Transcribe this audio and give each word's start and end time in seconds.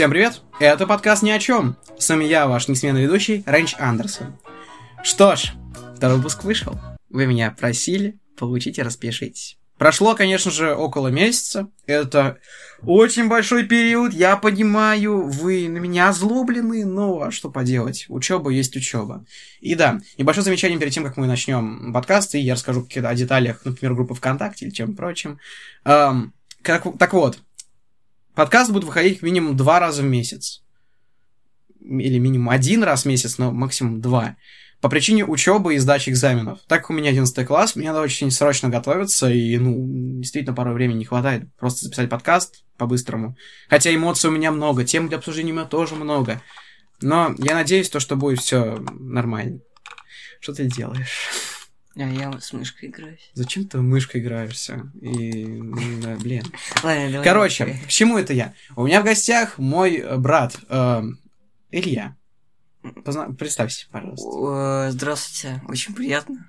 Всем 0.00 0.10
привет! 0.10 0.40
Это 0.58 0.86
подкаст 0.86 1.22
«Ни 1.22 1.30
о 1.30 1.38
чем». 1.38 1.76
С 1.98 2.08
вами 2.08 2.24
я, 2.24 2.46
ваш 2.46 2.68
несменный 2.68 3.02
ведущий, 3.02 3.42
Рэнч 3.44 3.74
Андерсон. 3.78 4.38
Что 5.02 5.36
ж, 5.36 5.52
второй 5.94 6.16
выпуск 6.16 6.44
вышел. 6.44 6.80
Вы 7.10 7.26
меня 7.26 7.50
просили, 7.50 8.18
получите, 8.38 8.82
распишитесь. 8.82 9.59
Прошло, 9.80 10.14
конечно 10.14 10.50
же, 10.50 10.74
около 10.74 11.08
месяца. 11.08 11.70
Это 11.86 12.36
очень 12.82 13.28
большой 13.28 13.64
период, 13.64 14.12
я 14.12 14.36
понимаю, 14.36 15.26
вы 15.26 15.70
на 15.70 15.78
меня 15.78 16.10
озлоблены, 16.10 16.84
но 16.84 17.22
а 17.22 17.30
что 17.30 17.50
поделать? 17.50 18.04
Учеба 18.10 18.50
есть 18.50 18.76
учеба. 18.76 19.24
И 19.62 19.74
да, 19.74 20.02
небольшое 20.18 20.44
замечание 20.44 20.78
перед 20.78 20.92
тем, 20.92 21.04
как 21.04 21.16
мы 21.16 21.26
начнем 21.26 21.94
подкаст, 21.94 22.34
и 22.34 22.40
я 22.40 22.56
расскажу 22.56 22.86
о 22.94 23.14
деталях, 23.14 23.62
например, 23.64 23.94
группы 23.94 24.12
ВКонтакте 24.12 24.66
или 24.66 24.70
чем 24.70 24.94
прочим. 24.94 25.38
Эм, 25.86 26.34
как, 26.60 26.84
так 26.98 27.14
вот, 27.14 27.38
Подкаст 28.34 28.70
будет 28.70 28.84
выходить 28.84 29.22
минимум 29.22 29.56
два 29.56 29.80
раза 29.80 30.02
в 30.02 30.04
месяц. 30.04 30.62
Или 31.80 32.18
минимум 32.18 32.50
один 32.50 32.82
раз 32.82 33.04
в 33.04 33.06
месяц, 33.06 33.38
но 33.38 33.50
максимум 33.50 34.02
два. 34.02 34.36
По 34.80 34.88
причине 34.88 35.26
учебы 35.26 35.74
и 35.74 35.78
сдачи 35.78 36.08
экзаменов. 36.08 36.60
Так 36.66 36.80
как 36.82 36.90
у 36.90 36.92
меня 36.94 37.10
11 37.10 37.46
класс, 37.46 37.76
мне 37.76 37.88
надо 37.88 38.00
очень 38.00 38.30
срочно 38.30 38.70
готовиться, 38.70 39.30
и, 39.30 39.58
ну, 39.58 39.84
действительно, 40.20 40.54
порой 40.54 40.74
времени 40.74 40.98
не 40.98 41.04
хватает. 41.04 41.54
Просто 41.56 41.84
записать 41.84 42.08
подкаст 42.08 42.64
по-быстрому. 42.78 43.36
Хотя 43.68 43.94
эмоций 43.94 44.30
у 44.30 44.32
меня 44.32 44.50
много, 44.50 44.84
тем 44.84 45.08
для 45.08 45.18
обсуждения 45.18 45.52
у 45.52 45.56
меня 45.56 45.66
тоже 45.66 45.96
много. 45.96 46.40
Но 47.02 47.34
я 47.38 47.54
надеюсь, 47.54 47.90
то, 47.90 48.00
что 48.00 48.16
будет 48.16 48.40
все 48.40 48.78
нормально. 48.98 49.60
Что 50.40 50.54
ты 50.54 50.64
делаешь? 50.64 51.28
А 51.96 52.08
я 52.08 52.32
с 52.40 52.52
мышкой 52.54 52.88
играюсь. 52.88 53.30
Зачем 53.34 53.66
ты 53.66 53.78
мышкой 53.78 54.22
играешься? 54.22 54.90
И, 55.02 55.44
да, 56.02 56.16
блин. 56.16 56.44
Ладно, 56.82 57.10
давай. 57.10 57.24
Короче, 57.24 57.66
давай. 57.66 57.80
к 57.82 57.88
чему 57.88 58.16
это 58.16 58.32
я? 58.32 58.54
У 58.76 58.86
меня 58.86 59.02
в 59.02 59.04
гостях 59.04 59.58
мой 59.58 60.02
брат 60.16 60.56
э, 60.68 61.02
Илья. 61.70 62.16
Позна- 63.04 63.32
Представься, 63.34 63.86
пожалуйста. 63.90 64.26
О, 64.28 64.90
Здравствуйте, 64.90 65.60
очень 65.68 65.94
приятно. 65.94 66.48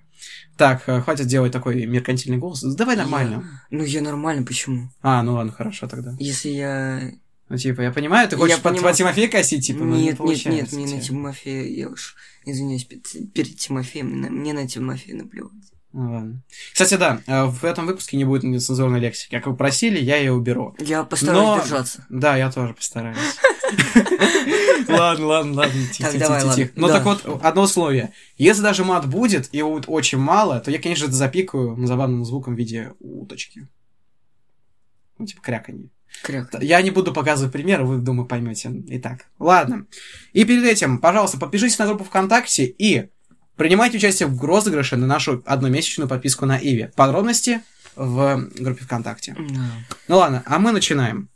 Так, 0.56 0.84
э, 0.88 1.02
хватит 1.02 1.28
делать 1.28 1.52
такой 1.52 1.86
меркантильный 1.86 2.38
голос. 2.38 2.62
Давай 2.62 2.96
нормально. 2.96 3.44
Я- 3.72 3.78
Ну, 3.78 3.84
я 3.84 4.02
нормально, 4.02 4.46
почему? 4.46 4.90
А, 5.02 5.24
ну 5.24 5.34
ладно, 5.34 5.52
хорошо 5.52 5.88
тогда. 5.88 6.16
Если 6.20 6.50
я... 6.50 7.12
Ну, 7.50 7.58
типа, 7.58 7.82
я 7.82 7.92
понимаю, 7.92 8.30
ты 8.30 8.36
Я 8.36 8.40
хочешь 8.40 8.56
под, 8.58 8.64
понимаю. 8.76 8.84
под 8.94 8.98
Тимофея 8.98 9.28
косить, 9.30 9.66
типа, 9.68 9.84
но 9.84 9.96
не 9.96 10.04
нет, 10.04 10.20
нет, 10.20 10.46
нет, 10.46 10.74
у 10.74 10.80
на 10.80 10.88
тебя. 10.88 11.00
Тимофея, 11.02 11.64
я 11.68 11.90
уж 11.90 12.16
извиняюсь 12.46 12.86
перед, 12.86 13.34
перед 13.34 13.58
Тимофеем, 13.58 14.08
мне 14.10 14.54
на 14.54 14.68
Тимофея 14.68 15.18
наплевать. 15.18 15.52
Ну, 15.92 16.14
ладно. 16.14 16.42
Кстати, 16.72 16.96
да, 16.96 17.22
э, 17.28 17.46
в 17.48 17.66
этом 17.66 17.86
выпуске 17.88 18.16
не 18.16 18.24
будет 18.24 18.44
нецензурной 18.44 19.02
лексики. 19.02 19.32
Как 19.36 19.48
вы 19.48 19.56
просили, 19.58 20.00
я 20.00 20.16
ее 20.16 20.32
уберу. 20.32 20.74
Я 20.80 21.04
постараюсь 21.04 21.44
Но- 21.44 21.60
держаться. 21.62 22.06
Да, 22.10 22.38
я 22.38 22.50
тоже 22.52 22.74
постараюсь. 22.74 23.18
Ладно, 24.88 25.26
ладно, 25.26 25.54
ладно. 25.54 25.82
тихо, 25.92 26.18
давай, 26.18 26.56
тихо. 26.56 26.72
Ну 26.76 26.88
так 26.88 27.06
вот, 27.06 27.26
одно 27.44 27.64
условие. 27.64 28.12
Если 28.38 28.62
даже 28.62 28.84
мат 28.84 29.08
будет, 29.08 29.50
и 29.52 29.58
его 29.58 29.72
будет 29.72 29.86
очень 29.88 30.18
мало, 30.18 30.60
то 30.60 30.72
я, 30.72 30.80
конечно, 30.80 31.06
это 31.06 31.14
запикаю 31.14 31.78
забавным 31.86 32.26
звуком 32.26 32.56
в 32.56 32.58
виде 32.58 32.92
уточки. 33.00 33.68
Ну, 35.18 35.26
типа 35.26 35.42
кряканье. 35.42 35.90
Кряк. 36.24 36.62
Я 36.62 36.82
не 36.82 36.92
буду 36.92 37.14
показывать 37.14 37.54
примеры, 37.54 37.86
вы, 37.86 37.98
думаю, 37.98 38.28
поймете. 38.28 38.72
Итак, 38.88 39.28
ладно. 39.40 39.88
И 40.34 40.44
перед 40.44 40.64
этим, 40.64 41.00
пожалуйста, 41.00 41.38
подпишитесь 41.38 41.80
на 41.80 41.88
группу 41.88 42.04
ВКонтакте 42.04 42.66
и 42.66 43.10
принимайте 43.56 43.98
участие 43.98 44.28
в 44.28 44.44
розыгрыше 44.44 44.98
на 44.98 45.08
нашу 45.08 45.42
одномесячную 45.46 46.08
подписку 46.08 46.46
на 46.46 46.60
Иви. 46.60 46.90
Подробности 46.96 47.62
в 47.96 48.50
группе 48.60 48.84
ВКонтакте. 48.84 49.36
Да. 49.38 49.72
Ну 50.08 50.18
ладно, 50.18 50.44
а 50.46 50.60
мы 50.60 50.72
начинаем. 50.72 51.30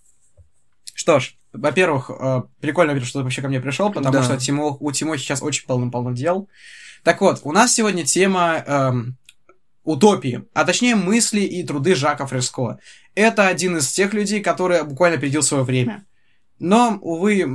Что 0.93 1.19
ж, 1.19 1.35
во-первых, 1.57 2.09
э, 2.09 2.43
прикольно, 2.59 2.99
что 3.03 3.19
ты 3.19 3.23
вообще 3.23 3.41
ко 3.41 3.47
мне 3.47 3.59
пришел, 3.59 3.91
потому 3.91 4.13
Да. 4.13 4.23
что 4.23 4.37
Тимо, 4.37 4.77
у 4.79 4.91
Тимо 4.91 5.17
сейчас 5.17 5.41
очень 5.41 5.65
полно-полно 5.65 6.11
дел. 6.11 6.49
Так 7.03 7.21
вот, 7.21 7.41
у 7.43 7.51
нас 7.51 7.73
сегодня 7.73 8.03
тема 8.03 8.63
эм, 8.65 9.17
утопии, 9.83 10.43
а 10.53 10.65
точнее 10.65 10.95
мысли 10.95 11.41
и 11.41 11.63
труды 11.63 11.95
Жака 11.95 12.25
Фреско. 12.25 12.79
Это 13.13 13.47
один 13.47 13.77
из 13.77 13.87
тех 13.91 14.13
людей, 14.13 14.41
который 14.41 14.83
буквально 14.83 15.17
опередил 15.17 15.43
свое 15.43 15.63
время. 15.63 16.05
Но, 16.57 16.97
увы, 17.01 17.45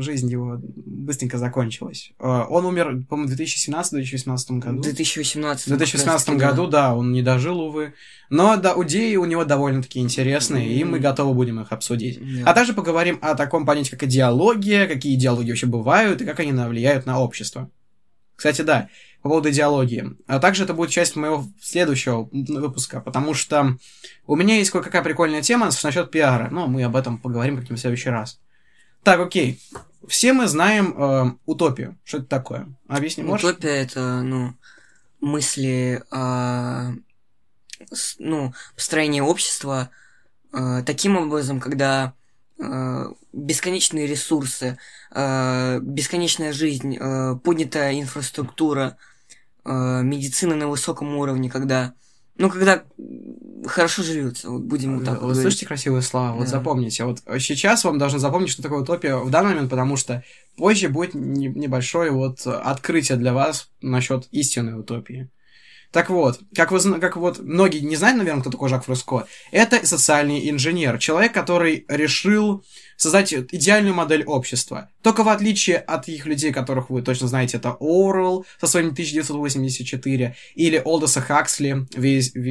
жизнь 0.00 0.30
его 0.30 0.60
быстренько 0.62 1.38
закончилась. 1.38 2.12
Э, 2.20 2.44
Он 2.48 2.64
умер, 2.66 3.04
по-моему, 3.08 3.32
в 3.32 3.38
2017-2018 3.38 4.58
году. 4.58 4.78
В 4.78 4.82
2018 4.82 5.66
В 5.66 5.68
2018 5.68 6.30
году, 6.30 6.68
да, 6.68 6.94
он 6.94 7.12
не 7.12 7.22
дожил, 7.22 7.60
увы. 7.60 7.94
Но 8.30 8.56
да, 8.56 8.74
идеи 8.84 9.16
у 9.16 9.24
него 9.24 9.44
довольно-таки 9.44 9.98
интересные, 9.98 10.68
и 10.72 10.84
мы 10.84 11.00
готовы 11.00 11.34
будем 11.34 11.60
их 11.60 11.72
обсудить. 11.72 12.20
Да. 12.20 12.50
А 12.50 12.54
также 12.54 12.74
поговорим 12.74 13.18
о 13.22 13.34
таком 13.34 13.66
понятии, 13.66 13.90
как 13.90 14.04
идеология, 14.04 14.86
какие 14.86 15.16
идеологии 15.16 15.50
вообще 15.50 15.66
бывают, 15.66 16.22
и 16.22 16.24
как 16.24 16.38
они 16.38 16.52
влияют 16.52 17.06
на 17.06 17.20
общество. 17.20 17.70
Кстати, 18.36 18.62
да, 18.62 18.88
по 19.22 19.28
поводу 19.30 19.50
идеологии. 19.50 20.16
А 20.26 20.38
также 20.38 20.64
это 20.64 20.74
будет 20.74 20.90
часть 20.90 21.16
моего 21.16 21.44
следующего 21.60 22.28
выпуска, 22.32 23.00
потому 23.00 23.34
что 23.34 23.76
у 24.26 24.36
меня 24.36 24.56
есть 24.56 24.70
кое-какая 24.70 25.02
прикольная 25.02 25.42
тема 25.42 25.70
насчет 25.82 26.10
пиара, 26.10 26.48
но 26.50 26.66
мы 26.66 26.82
об 26.84 26.96
этом 26.96 27.18
поговорим 27.18 27.56
как-нибудь 27.56 27.78
в 27.78 27.82
следующий 27.82 28.10
раз. 28.10 28.38
Так, 29.02 29.20
окей. 29.20 29.60
Все 30.06 30.32
мы 30.32 30.46
знаем 30.46 30.94
э, 30.96 31.32
утопию. 31.46 31.96
Что 32.04 32.18
это 32.18 32.26
такое? 32.26 32.68
Объясни, 32.86 33.22
можешь? 33.24 33.44
Утопия 33.44 33.70
это, 33.82 34.22
ну, 34.22 34.54
мысли 35.20 36.02
о, 36.10 36.92
с- 37.92 38.16
ну, 38.18 38.54
построении 38.74 39.20
общества 39.20 39.90
э, 40.52 40.82
таким 40.86 41.16
образом, 41.16 41.58
когда 41.60 42.14
э, 42.58 43.04
бесконечные 43.32 44.06
ресурсы, 44.06 44.78
э, 45.10 45.78
бесконечная 45.82 46.52
жизнь, 46.52 46.96
э, 46.98 47.36
поднятая 47.42 48.00
инфраструктура, 48.00 48.96
э, 49.68 50.02
медицина 50.02 50.54
на 50.56 50.66
высоком 50.68 51.14
уровне, 51.16 51.50
когда, 51.50 51.92
ну, 52.36 52.48
когда 52.50 52.84
хорошо 53.66 54.02
живется, 54.02 54.50
вот 54.50 54.62
будем 54.62 54.96
вот 54.96 55.04
так 55.04 55.14
Вы 55.14 55.20
вот 55.20 55.24
говорить. 55.32 55.42
слышите 55.42 55.66
красивые 55.66 56.02
слова? 56.02 56.32
Вот 56.32 56.44
Да. 56.44 56.50
запомните. 56.50 57.04
Вот 57.04 57.20
сейчас 57.40 57.84
вам 57.84 57.98
должны 57.98 58.18
запомнить, 58.18 58.50
что 58.50 58.62
такое 58.62 58.80
утопия 58.80 59.16
в 59.16 59.30
данный 59.30 59.50
момент, 59.50 59.70
потому 59.70 59.96
что 59.96 60.22
позже 60.56 60.88
будет 60.88 61.14
не- 61.14 61.48
небольшое 61.48 62.10
вот 62.10 62.46
открытие 62.46 63.18
для 63.18 63.32
вас 63.32 63.68
насчет 63.82 64.26
истинной 64.30 64.78
утопии. 64.78 65.28
Так 65.90 66.10
вот, 66.10 66.40
как, 66.54 66.70
вы, 66.70 67.00
как 67.00 67.16
вот 67.16 67.38
многие 67.38 67.78
не 67.78 67.96
знают, 67.96 68.18
наверное, 68.18 68.42
кто 68.42 68.50
такой 68.50 68.68
Жак 68.68 68.84
Фреско, 68.84 69.26
это 69.52 69.86
социальный 69.86 70.50
инженер, 70.50 70.98
человек, 70.98 71.32
который 71.32 71.86
решил 71.88 72.62
создать 72.98 73.32
идеальную 73.32 73.94
модель 73.94 74.24
общества. 74.24 74.90
Только 75.02 75.22
в 75.22 75.28
отличие 75.28 75.78
от 75.78 76.08
их 76.08 76.26
людей, 76.26 76.52
которых 76.52 76.90
вы 76.90 77.00
точно 77.00 77.28
знаете, 77.28 77.56
это 77.56 77.76
Оруэлл 77.80 78.44
со 78.60 78.66
своим 78.66 78.88
1984 78.88 80.36
или 80.56 80.82
Олдоса 80.84 81.20
Хаксли 81.22 81.86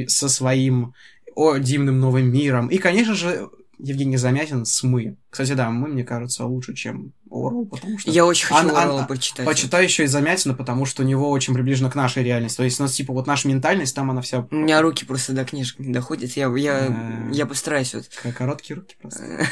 со 0.08 0.28
своим 0.28 0.94
о 1.36 1.58
дивным 1.58 2.00
новым 2.00 2.32
миром. 2.32 2.68
И, 2.68 2.78
конечно 2.78 3.14
же, 3.14 3.50
Евгений 3.78 4.16
Замятин 4.16 4.64
с 4.64 4.82
«Мы». 4.82 5.16
Кстати, 5.30 5.52
да, 5.52 5.70
«Мы», 5.70 5.88
мне 5.88 6.02
кажется, 6.02 6.44
лучше, 6.44 6.74
чем 6.74 7.12
Оруэлл, 7.30 7.66
потому 7.66 7.98
что... 7.98 8.10
Я 8.10 8.26
очень 8.26 8.46
хочу 8.46 8.60
Ан- 8.68 8.76
Орла 8.76 9.04
почитать. 9.04 9.46
Почитаю 9.46 9.84
еще 9.84 10.04
и 10.04 10.06
Замятина, 10.06 10.54
потому 10.54 10.84
что 10.86 11.02
у 11.02 11.06
него 11.06 11.30
очень 11.30 11.54
приближено 11.54 11.90
к 11.90 11.94
нашей 11.94 12.22
реальности. 12.24 12.56
То 12.58 12.64
есть 12.64 12.78
у 12.80 12.82
нас, 12.82 12.92
типа, 12.92 13.12
вот 13.12 13.26
наша 13.26 13.48
ментальность, 13.48 13.94
там 13.94 14.10
она 14.10 14.20
вся... 14.22 14.46
У 14.50 14.54
меня 14.54 14.80
руки 14.82 15.04
просто 15.04 15.32
до 15.32 15.44
книжек 15.44 15.78
не 15.78 15.92
доходят. 15.92 16.30
Я, 16.32 16.48
я, 16.56 16.86
А. 16.88 17.28
я 17.32 17.46
постараюсь 17.46 17.94
вот. 17.94 18.06
Короткие 18.36 18.76
руки 18.76 18.96
просто. 19.00 19.22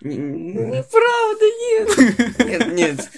Неправда, 0.00 1.44
нет. 1.44 2.38
Нет, 2.38 2.72
нет. 2.74 3.10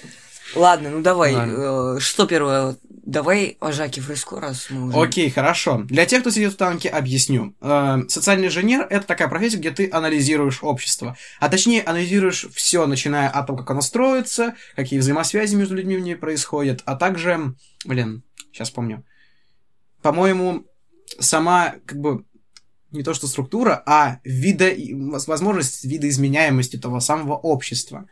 Ладно, 0.55 0.89
ну 0.89 1.01
давай. 1.01 1.33
Э, 1.35 1.97
Что 1.99 2.25
первое? 2.25 2.77
Давай 3.07 3.55
о 3.61 3.71
Жаке 3.71 4.01
Фреско, 4.01 4.41
раз 4.41 4.67
мы 4.69 4.89
уже... 4.89 4.99
Окей, 4.99 5.29
хорошо. 5.29 5.77
Для 5.83 6.05
тех, 6.05 6.19
кто 6.19 6.29
сидит 6.29 6.51
в 6.51 6.57
танке, 6.57 6.89
объясню. 6.89 7.55
Э, 7.61 7.99
социальный 8.09 8.47
инженер— 8.47 8.85
это 8.89 9.07
такая 9.07 9.29
профессия, 9.29 9.55
где 9.55 9.71
ты 9.71 9.89
анализируешь 9.89 10.61
общество. 10.61 11.15
А 11.39 11.47
точнее, 11.47 11.83
анализируешь 11.83 12.47
все, 12.53 12.85
начиная 12.85 13.29
от 13.29 13.47
того, 13.47 13.59
как 13.59 13.71
оно 13.71 13.79
строится, 13.79 14.55
какие 14.75 14.99
взаимосвязи 14.99 15.55
между 15.55 15.75
людьми 15.75 15.95
в 15.95 16.01
ней 16.01 16.17
происходят, 16.17 16.81
а 16.83 16.97
также... 16.97 17.55
Блин, 17.85 18.23
сейчас 18.51 18.71
помню. 18.71 19.05
По-моему, 20.01 20.65
сама, 21.17 21.75
как 21.85 22.01
бы, 22.01 22.25
не 22.91 23.03
то 23.03 23.13
что 23.13 23.27
структура, 23.27 23.81
а 23.85 24.19
вида... 24.25 24.69
возможность 25.25 25.85
видоизменяемости 25.85 26.75
того 26.75 26.99
самого 26.99 27.37
общества. 27.37 28.09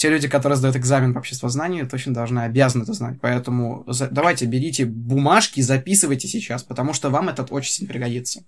Те 0.00 0.08
люди, 0.08 0.28
которые 0.28 0.56
сдают 0.56 0.76
экзамен 0.76 1.12
по 1.12 1.18
обществознанию, 1.18 1.86
точно 1.86 2.14
должны, 2.14 2.40
обязаны 2.40 2.84
это 2.84 2.94
знать. 2.94 3.18
Поэтому 3.20 3.84
за- 3.86 4.08
давайте 4.08 4.46
берите 4.46 4.86
бумажки, 4.86 5.60
записывайте 5.60 6.26
сейчас, 6.26 6.62
потому 6.62 6.94
что 6.94 7.10
вам 7.10 7.28
этот 7.28 7.52
очень 7.52 7.70
сильно 7.70 7.92
пригодится. 7.92 8.42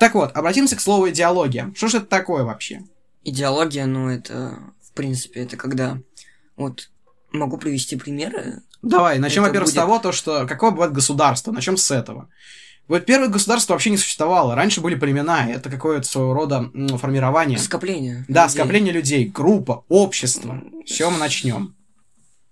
Так 0.00 0.14
вот, 0.14 0.34
обратимся 0.34 0.74
к 0.74 0.80
слову 0.80 1.10
идеология. 1.10 1.70
Что 1.76 1.88
же 1.88 1.98
это 1.98 2.06
такое 2.06 2.44
вообще? 2.44 2.80
Идеология, 3.24 3.84
ну, 3.84 4.08
это, 4.08 4.58
в 4.80 4.92
принципе, 4.92 5.40
это 5.40 5.58
когда... 5.58 5.98
Вот, 6.56 6.88
могу 7.30 7.58
привести 7.58 7.96
примеры. 7.96 8.62
Давай, 8.80 9.18
начнем, 9.18 9.42
во-первых, 9.42 9.68
с 9.68 9.72
будет- 9.72 9.82
того, 9.82 9.98
то, 9.98 10.12
что 10.12 10.46
какое 10.46 10.70
бывает 10.70 10.94
государство. 10.94 11.52
Начнем 11.52 11.76
с 11.76 11.90
этого. 11.90 12.30
Вот 12.88 13.04
первое 13.04 13.28
государство 13.28 13.72
вообще 13.72 13.90
не 13.90 13.96
существовало. 13.96 14.54
Раньше 14.54 14.80
были 14.80 14.94
племена, 14.94 15.50
это 15.50 15.70
какое-то 15.70 16.06
своего 16.06 16.34
рода 16.34 16.70
формирование. 16.98 17.58
Скопление. 17.58 18.24
Да, 18.28 18.44
людей. 18.44 18.54
скопление 18.54 18.92
людей, 18.92 19.24
группа, 19.26 19.84
общество. 19.88 20.62
С 20.84 20.90
чего 20.90 21.10
мы 21.10 21.18
начнем? 21.18 21.74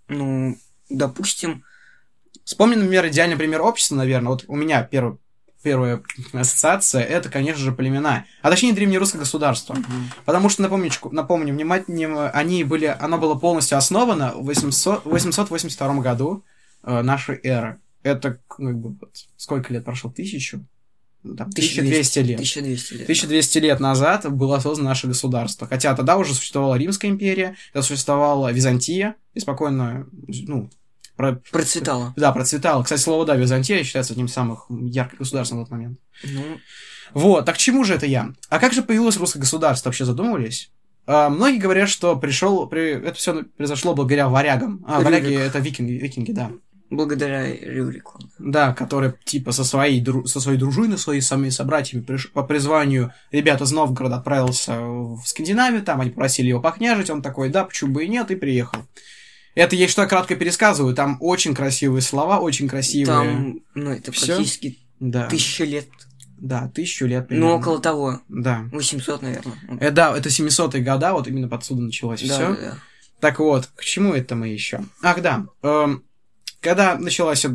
Ну, 0.08 0.56
допустим, 0.90 1.64
Вспомни, 2.44 2.74
например, 2.74 3.08
идеальный 3.08 3.36
пример 3.36 3.62
общества, 3.62 3.96
наверное. 3.96 4.32
Вот 4.32 4.44
у 4.48 4.54
меня 4.54 4.82
первый, 4.82 5.16
первая 5.62 6.02
ассоциация 6.34 7.02
это, 7.02 7.30
конечно 7.30 7.60
же, 7.60 7.72
племена. 7.72 8.26
А 8.42 8.50
точнее, 8.50 8.74
древнерусское 8.74 9.18
государство. 9.18 9.76
Потому 10.26 10.50
что, 10.50 10.60
напомню, 10.60 10.90
напомню 11.10 11.54
внимательно, 11.54 12.28
они 12.30 12.64
были, 12.64 12.84
оно 13.00 13.16
было 13.16 13.34
полностью 13.34 13.78
основано 13.78 14.34
в 14.34 14.44
800 14.44 15.06
882 15.06 15.94
году 16.02 16.44
э, 16.82 17.00
нашей 17.00 17.40
эры. 17.42 17.80
Это 18.04 18.38
как 18.48 18.78
бы, 18.78 18.90
вот, 19.00 19.10
сколько 19.36 19.72
лет 19.72 19.84
прошло? 19.84 20.10
Тысячу? 20.12 20.64
Ну, 21.24 21.34
Там, 21.36 21.48
1200 21.48 22.18
лет. 22.18 22.36
1200 22.38 22.92
лет. 22.92 23.02
1200 23.04 23.58
лет 23.58 23.80
назад 23.80 24.30
было 24.30 24.60
создано 24.60 24.90
наше 24.90 25.06
государство. 25.08 25.66
Хотя 25.66 25.96
тогда 25.96 26.16
уже 26.18 26.34
существовала 26.34 26.74
Римская 26.76 27.10
империя, 27.10 27.56
тогда 27.72 27.82
существовала 27.82 28.52
Византия, 28.52 29.16
и 29.32 29.40
спокойно, 29.40 30.06
ну, 30.28 30.70
про- 31.16 31.40
Процветало. 31.50 32.12
да, 32.16 32.30
процветала. 32.32 32.82
Кстати, 32.82 33.00
слово 33.00 33.24
да, 33.24 33.36
Византия 33.36 33.82
считается 33.84 34.12
одним 34.12 34.26
из 34.26 34.32
самых 34.34 34.66
ярких 34.68 35.18
государств 35.20 35.54
на 35.54 35.62
тот 35.62 35.70
момент. 35.70 35.98
Ну, 36.24 36.58
Вот, 37.14 37.46
так 37.46 37.54
к 37.54 37.58
чему 37.58 37.84
же 37.84 37.94
это 37.94 38.04
я? 38.04 38.34
А 38.50 38.58
как 38.58 38.72
же 38.74 38.82
появилось 38.82 39.16
русское 39.16 39.38
государство? 39.38 39.88
Вообще 39.88 40.04
задумывались? 40.04 40.70
А, 41.06 41.30
многие 41.30 41.58
говорят, 41.58 41.88
что 41.88 42.16
пришел, 42.16 42.66
при... 42.66 42.96
это 42.96 43.14
все 43.14 43.44
произошло 43.56 43.94
благодаря 43.94 44.28
варягам. 44.28 44.84
А, 44.86 45.00
варяги 45.00 45.34
это 45.34 45.58
викинги, 45.58 45.92
викинги, 45.92 46.32
да. 46.32 46.50
Благодаря 46.96 47.52
Рюрику. 47.54 48.18
Да, 48.38 48.72
которые 48.74 49.14
типа 49.24 49.52
со 49.52 49.64
своей, 49.64 50.02
дру- 50.02 50.26
со 50.26 50.40
своей 50.40 50.58
дружиной, 50.58 50.98
своими 50.98 51.20
самими 51.20 51.48
собратьями 51.50 52.02
приш- 52.02 52.28
по 52.32 52.42
призванию 52.42 53.12
ребят 53.32 53.60
из 53.60 53.72
Новгорода 53.72 54.16
отправился 54.16 54.80
в 54.80 55.22
Скандинавию, 55.24 55.82
там 55.82 56.00
они 56.00 56.10
просили 56.10 56.48
его 56.48 56.60
покняжить, 56.60 57.10
он 57.10 57.22
такой, 57.22 57.48
да, 57.50 57.64
почему 57.64 57.92
бы 57.94 58.04
и 58.04 58.08
нет, 58.08 58.30
и 58.30 58.36
приехал. 58.36 58.80
Это 59.54 59.76
я 59.76 59.86
что 59.88 60.06
кратко 60.06 60.34
пересказываю, 60.36 60.94
там 60.94 61.16
очень 61.20 61.54
красивые 61.54 62.02
слова, 62.02 62.40
очень 62.40 62.68
красивые. 62.68 63.06
Там, 63.06 63.60
ну, 63.74 63.90
это 63.92 64.10
Всё? 64.10 64.34
практически 64.34 64.78
Да, 64.98 65.26
тысяча 65.28 65.64
лет. 65.64 65.86
да, 66.38 66.68
тысячу 66.74 67.06
лет 67.06 67.28
примерно. 67.28 67.50
Ну, 67.50 67.56
около 67.58 67.78
того. 67.80 68.20
Да. 68.28 68.64
800, 68.72 69.22
наверное. 69.22 69.54
Э, 69.80 69.90
да, 69.92 70.16
это 70.16 70.28
700-е 70.28 70.82
года, 70.82 71.12
вот 71.12 71.28
именно 71.28 71.48
подсюда 71.48 71.82
началось 71.82 72.20
Да, 72.22 72.34
все. 72.34 72.48
да, 72.48 72.54
да. 72.60 72.78
Так 73.20 73.38
вот, 73.38 73.68
к 73.76 73.84
чему 73.84 74.12
это 74.12 74.34
мы 74.34 74.48
еще? 74.48 74.80
Ах, 75.02 75.22
да. 75.22 75.46
эм, 75.62 76.02
когда 76.64 76.96
началась 76.96 77.46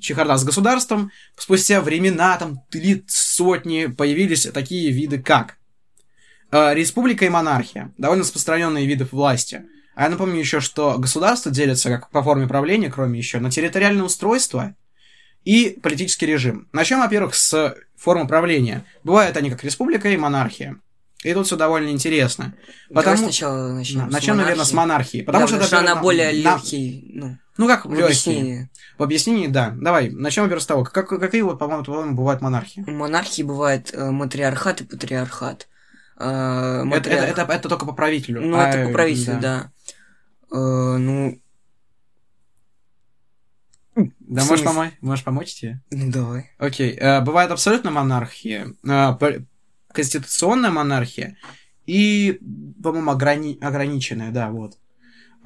чехарда 0.00 0.36
с 0.36 0.44
государством, 0.44 1.10
спустя 1.36 1.80
времена, 1.80 2.36
там, 2.36 2.60
лет 2.72 3.04
сотни, 3.08 3.86
появились 3.86 4.42
такие 4.52 4.90
виды, 4.90 5.22
как 5.22 5.56
э, 6.50 6.74
республика 6.74 7.24
и 7.24 7.30
монархия. 7.30 7.92
Довольно 7.96 8.24
распространенные 8.24 8.86
виды 8.86 9.06
власти. 9.10 9.62
А 9.94 10.02
я 10.02 10.08
напомню 10.10 10.40
еще, 10.40 10.60
что 10.60 10.98
государство 10.98 11.52
делится 11.52 11.88
как 11.88 12.10
по 12.10 12.22
форме 12.22 12.48
правления, 12.48 12.90
кроме 12.90 13.18
еще, 13.18 13.38
на 13.38 13.50
территориальное 13.50 14.04
устройство 14.04 14.74
и 15.44 15.78
политический 15.82 16.26
режим. 16.26 16.68
Начнем, 16.72 16.98
во-первых, 16.98 17.34
с 17.36 17.76
формы 17.96 18.26
правления. 18.26 18.84
Бывают 19.04 19.36
они 19.36 19.50
как 19.50 19.62
республика 19.62 20.10
и 20.10 20.16
монархия. 20.16 20.80
И 21.24 21.34
тут 21.34 21.46
все 21.46 21.56
довольно 21.56 21.88
интересно. 21.90 22.54
Давай 22.90 23.04
Потому- 23.04 23.24
сначала 23.24 23.72
начнем. 23.72 24.08
Начнем, 24.08 24.36
наверное, 24.36 24.64
с 24.64 24.72
монархии. 24.72 25.22
Потому 25.22 25.42
Да, 25.44 25.48
что, 25.48 25.56
потому 25.56 25.66
что 25.66 25.76
это 25.82 25.92
она 25.92 26.00
более 26.02 26.26
на- 26.28 26.54
легкий, 26.54 27.10
ну, 27.14 27.38
Ну, 27.56 27.66
как 27.66 27.86
в 27.86 27.90
легкий. 27.90 28.04
объяснении. 28.04 28.70
В 28.98 29.02
объяснении, 29.02 29.46
да. 29.48 29.74
Давай, 29.76 30.10
начнем, 30.10 30.44
во-первых, 30.44 30.62
с 30.62 30.66
того, 30.66 30.84
как, 30.84 31.08
какие, 31.08 31.42
вот, 31.42 31.58
по-моему, 31.58 31.82
по-моему, 31.84 32.14
бывают 32.14 32.40
монархии. 32.42 32.84
Монархии 32.88 33.42
бывает 33.42 33.90
э, 33.92 34.10
матриархат 34.10 34.82
и 34.82 34.84
патриархат. 34.84 35.66
Э, 36.18 36.82
Это, 36.82 36.84
матриарх- 36.86 37.30
это, 37.30 37.42
это, 37.42 37.52
это 37.52 37.68
только 37.68 37.86
по 37.86 37.92
правителю. 37.92 38.40
Ну, 38.42 38.56
А, 38.58 38.68
это 38.68 38.86
по 38.86 38.92
правителю, 38.92 39.40
да. 39.40 39.70
Э, 40.52 40.56
ну, 40.98 41.40
Да, 43.96 44.44
можешь, 44.44 44.64
помочь, 44.64 44.90
можешь 45.00 45.24
помочь 45.24 45.54
тебе? 45.54 45.80
ну 45.90 46.10
давай. 46.10 46.50
Окей. 46.58 46.96
э, 46.96 47.20
бывает 47.20 47.50
абсолютно 47.52 47.90
монархия, 47.92 48.72
э, 48.84 49.12
конституционная 49.94 50.70
монархия 50.70 51.36
и, 51.86 52.38
по-моему, 52.82 53.12
ограни- 53.12 53.58
ограниченная, 53.60 54.30
да, 54.30 54.50
вот. 54.50 54.76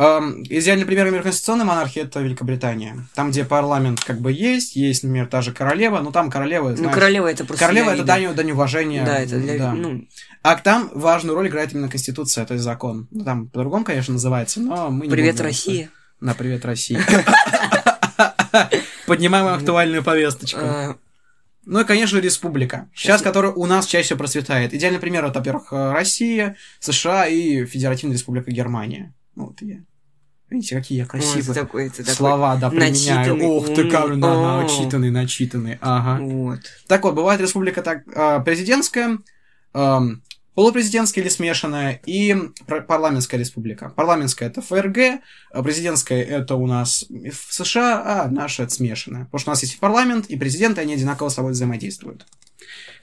Эм, 0.01 0.45
идеальный 0.45 0.87
пример, 0.87 1.07
например, 1.07 1.25
конституционной 1.25 1.65
монархии 1.65 2.03
это 2.03 2.21
Великобритания. 2.21 3.05
Там, 3.17 3.33
где 3.33 3.45
парламент 3.45 4.01
как 4.05 4.21
бы 4.21 4.31
есть, 4.31 4.77
есть, 4.77 5.03
например, 5.03 5.27
та 5.27 5.43
же 5.43 5.53
королева, 5.53 5.99
но 5.99 6.13
там 6.13 6.31
королева, 6.31 6.71
Ну, 6.71 6.77
знаешь, 6.77 6.95
королева 6.95 7.27
это 7.27 7.45
просто 7.45 7.65
королева 7.65 7.91
это 7.91 8.05
дань, 8.05 8.33
дань 8.33 8.51
уважения. 8.53 9.05
Да, 9.05 9.19
это 9.19 9.41
для 9.41 9.59
да. 9.59 9.73
ну, 9.73 10.07
А 10.43 10.55
там 10.55 10.89
важную 10.95 11.35
роль 11.35 11.49
играет 11.49 11.73
именно 11.73 11.89
Конституция, 11.89 12.47
то 12.47 12.55
есть 12.55 12.65
закон. 12.65 13.09
Ну, 13.11 13.25
там 13.25 13.49
по-другому, 13.49 13.85
конечно, 13.85 14.13
называется, 14.13 14.61
но 14.61 14.89
мы 14.91 15.07
не 15.07 15.11
Привет, 15.11 15.41
Россия. 15.41 15.91
Да, 16.21 16.35
привет, 16.35 16.65
Россия. 16.65 17.01
Поднимаем 19.07 19.49
актуальную 19.49 20.05
повесточку. 20.05 20.61
Ну 21.71 21.81
и, 21.81 21.85
конечно, 21.85 22.17
республика. 22.17 22.89
Сейчас, 22.95 23.21
которая 23.21 23.53
у 23.53 23.67
нас 23.67 23.85
чаще 23.85 24.17
процветает. 24.17 24.73
Идеальный 24.73 24.99
пример 24.99 25.27
это, 25.27 25.39
во-первых, 25.41 25.71
э, 25.71 25.93
Россия, 25.93 26.57
США 26.81 27.27
и 27.27 27.67
Федеративная 27.67 28.17
Республика 28.17 28.51
Германия. 28.51 29.15
Ну, 29.35 29.49
вот 29.49 29.61
я. 29.61 29.81
Видите, 30.49 30.77
какие 30.77 30.97
я 30.97 31.05
красивые 31.05 31.55
такой, 31.55 31.89
это 31.89 31.99
такой. 31.99 32.15
слова, 32.15 32.57
да, 32.57 32.71
применяю. 32.71 33.35
начитанный, 33.35 33.47
Ух 33.47 33.67
ты, 33.67 33.91
как 33.91 34.07
О. 34.07 34.63
начитанный, 34.63 35.11
начитанный. 35.11 35.77
Ага. 35.83 36.23
Вот. 36.25 36.61
Так 36.87 37.05
вот, 37.05 37.15
бывает 37.15 37.39
республика 37.39 37.83
так 37.83 38.03
э, 38.09 38.41
президентская, 38.43 39.19
эм, 39.75 40.23
полупрезидентская 40.59 41.23
или 41.23 41.31
смешанная, 41.31 42.01
и 42.05 42.35
парламентская 42.67 43.39
республика. 43.39 43.91
Парламентская 43.91 44.49
это 44.49 44.61
ФРГ, 44.61 45.23
а 45.53 45.63
президентская 45.63 46.21
это 46.21 46.57
у 46.57 46.67
нас 46.67 47.05
в 47.09 47.55
США, 47.55 48.03
а 48.05 48.29
наша 48.29 48.65
это 48.65 48.75
смешанная. 48.75 49.27
Потому 49.27 49.39
что 49.39 49.51
у 49.51 49.53
нас 49.53 49.63
есть 49.63 49.79
парламент, 49.79 50.27
и 50.27 50.37
президент, 50.37 50.79
и 50.79 50.81
они 50.81 50.95
одинаково 50.95 51.29
с 51.29 51.35
собой 51.35 51.53
взаимодействуют. 51.53 52.27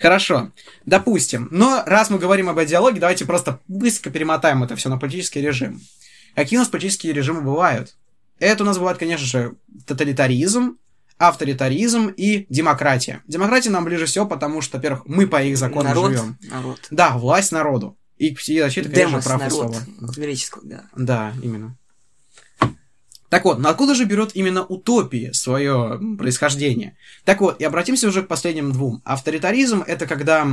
Хорошо, 0.01 0.51
допустим. 0.85 1.47
Но 1.49 1.81
раз 1.85 2.09
мы 2.09 2.19
говорим 2.19 2.49
об 2.49 2.61
идеологии, 2.61 2.99
давайте 2.99 3.23
просто 3.23 3.61
быстро 3.69 4.11
перемотаем 4.11 4.61
это 4.61 4.75
все 4.75 4.89
на 4.89 4.97
политический 4.97 5.39
режим. 5.39 5.79
Какие 6.35 6.57
у 6.57 6.61
нас 6.61 6.67
политические 6.67 7.13
режимы 7.13 7.39
бывают? 7.39 7.95
Это 8.37 8.63
у 8.63 8.65
нас 8.65 8.77
бывает, 8.77 8.97
конечно 8.97 9.25
же, 9.25 9.55
тоталитаризм, 9.87 10.77
авторитаризм 11.17 12.07
и 12.07 12.45
демократия. 12.49 13.21
Демократия 13.27 13.69
нам 13.69 13.85
ближе 13.85 14.05
всего, 14.05 14.25
потому 14.25 14.61
что, 14.61 14.77
во-первых, 14.77 15.05
мы 15.05 15.27
по 15.27 15.41
их 15.41 15.57
законам 15.57 15.89
народ, 15.89 16.11
живем. 16.11 16.37
народ. 16.49 16.87
Да, 16.91 17.17
власть 17.17 17.51
народу. 17.51 17.97
И, 18.17 18.33
и 18.33 18.59
защита, 18.59 18.89
конечно, 18.89 19.09
Демос, 19.09 19.25
прав 19.25 19.41
и 19.41 19.43
народ. 19.43 19.53
слова. 19.53 19.77
От 20.09 20.17
греческого, 20.17 20.63
да. 20.65 20.83
Да, 20.95 21.33
именно. 21.41 21.77
Так 23.29 23.43
вот, 23.43 23.59
но 23.59 23.69
откуда 23.69 23.95
же 23.95 24.05
берет 24.05 24.31
именно 24.35 24.63
утопии 24.63 25.31
свое 25.33 25.99
происхождение? 26.17 26.95
Так 27.25 27.41
вот, 27.41 27.59
и 27.59 27.65
обратимся 27.65 28.07
уже 28.07 28.23
к 28.23 28.27
последним 28.27 28.71
двум. 28.71 29.01
Авторитаризм 29.03 29.83
это 29.85 30.05
когда 30.05 30.47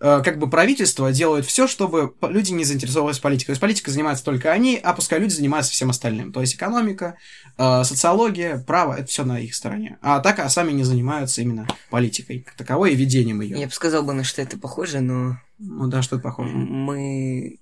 как 0.00 0.38
бы 0.38 0.48
правительство 0.48 1.12
делает 1.12 1.44
все, 1.44 1.66
чтобы 1.66 2.14
люди 2.22 2.52
не 2.52 2.64
заинтересовывались 2.64 3.18
политикой. 3.18 3.48
То 3.48 3.52
есть 3.52 3.60
политикой 3.60 3.90
занимаются 3.90 4.24
только 4.24 4.50
они, 4.50 4.80
а 4.82 4.94
пускай 4.94 5.18
люди 5.18 5.34
занимаются 5.34 5.72
всем 5.72 5.90
остальным. 5.90 6.32
То 6.32 6.40
есть 6.40 6.54
экономика, 6.54 7.16
э, 7.58 7.84
социология, 7.84 8.64
право, 8.66 8.94
это 8.94 9.06
все 9.06 9.24
на 9.24 9.38
их 9.38 9.54
стороне. 9.54 9.98
А 10.00 10.20
так, 10.20 10.38
а 10.38 10.48
сами 10.48 10.72
не 10.72 10.84
занимаются 10.84 11.42
именно 11.42 11.66
политикой 11.90 12.40
как 12.40 12.54
таковой 12.54 12.92
и 12.92 12.96
ведением 12.96 13.42
ее. 13.42 13.60
Я 13.60 13.66
бы 13.66 13.72
сказал 13.72 14.02
бы, 14.02 14.14
на 14.14 14.24
что 14.24 14.40
это 14.40 14.56
похоже, 14.56 15.00
но 15.00 15.36
Ну 15.58 15.88
да, 15.88 16.00
что-то 16.00 16.22
похоже. 16.22 16.54
мы 16.54 17.58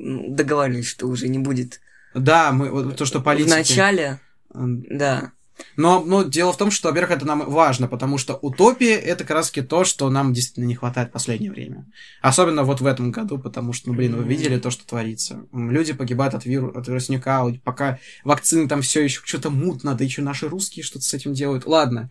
договаривались, 0.00 0.88
что 0.88 1.06
уже 1.06 1.28
не 1.28 1.38
будет. 1.38 1.80
Да, 2.14 2.50
мы, 2.50 2.92
то, 2.94 3.04
что 3.04 3.20
политики... 3.20 3.52
В 3.52 3.56
начале, 3.56 4.18
э, 4.52 4.58
да. 4.58 5.30
Но, 5.76 6.04
но 6.04 6.22
дело 6.22 6.52
в 6.52 6.56
том, 6.56 6.70
что, 6.70 6.88
во-первых, 6.88 7.16
это 7.16 7.26
нам 7.26 7.48
важно, 7.50 7.88
потому 7.88 8.18
что 8.18 8.34
утопия 8.34 8.94
это 8.94 9.24
как 9.24 9.36
раз 9.36 9.50
то, 9.50 9.84
что 9.84 10.10
нам 10.10 10.32
действительно 10.32 10.66
не 10.66 10.74
хватает 10.74 11.08
в 11.08 11.12
последнее 11.12 11.50
время. 11.50 11.86
Особенно 12.22 12.62
вот 12.64 12.80
в 12.80 12.86
этом 12.86 13.10
году, 13.10 13.38
потому 13.38 13.72
что, 13.72 13.88
ну, 13.88 13.94
блин, 13.94 14.16
вы 14.16 14.24
видели 14.24 14.58
то, 14.58 14.70
что 14.70 14.86
творится. 14.86 15.42
Люди 15.52 15.92
погибают 15.92 16.34
от, 16.34 16.44
виру... 16.44 16.70
от 16.76 16.88
вирусника, 16.88 17.44
пока 17.64 17.98
вакцины 18.24 18.68
там 18.68 18.82
все 18.82 19.02
еще 19.02 19.20
что-то 19.24 19.50
мутно, 19.50 19.94
да 19.94 20.04
еще 20.04 20.22
наши 20.22 20.48
русские 20.48 20.84
что-то 20.84 21.04
с 21.04 21.14
этим 21.14 21.34
делают. 21.34 21.66
Ладно. 21.66 22.10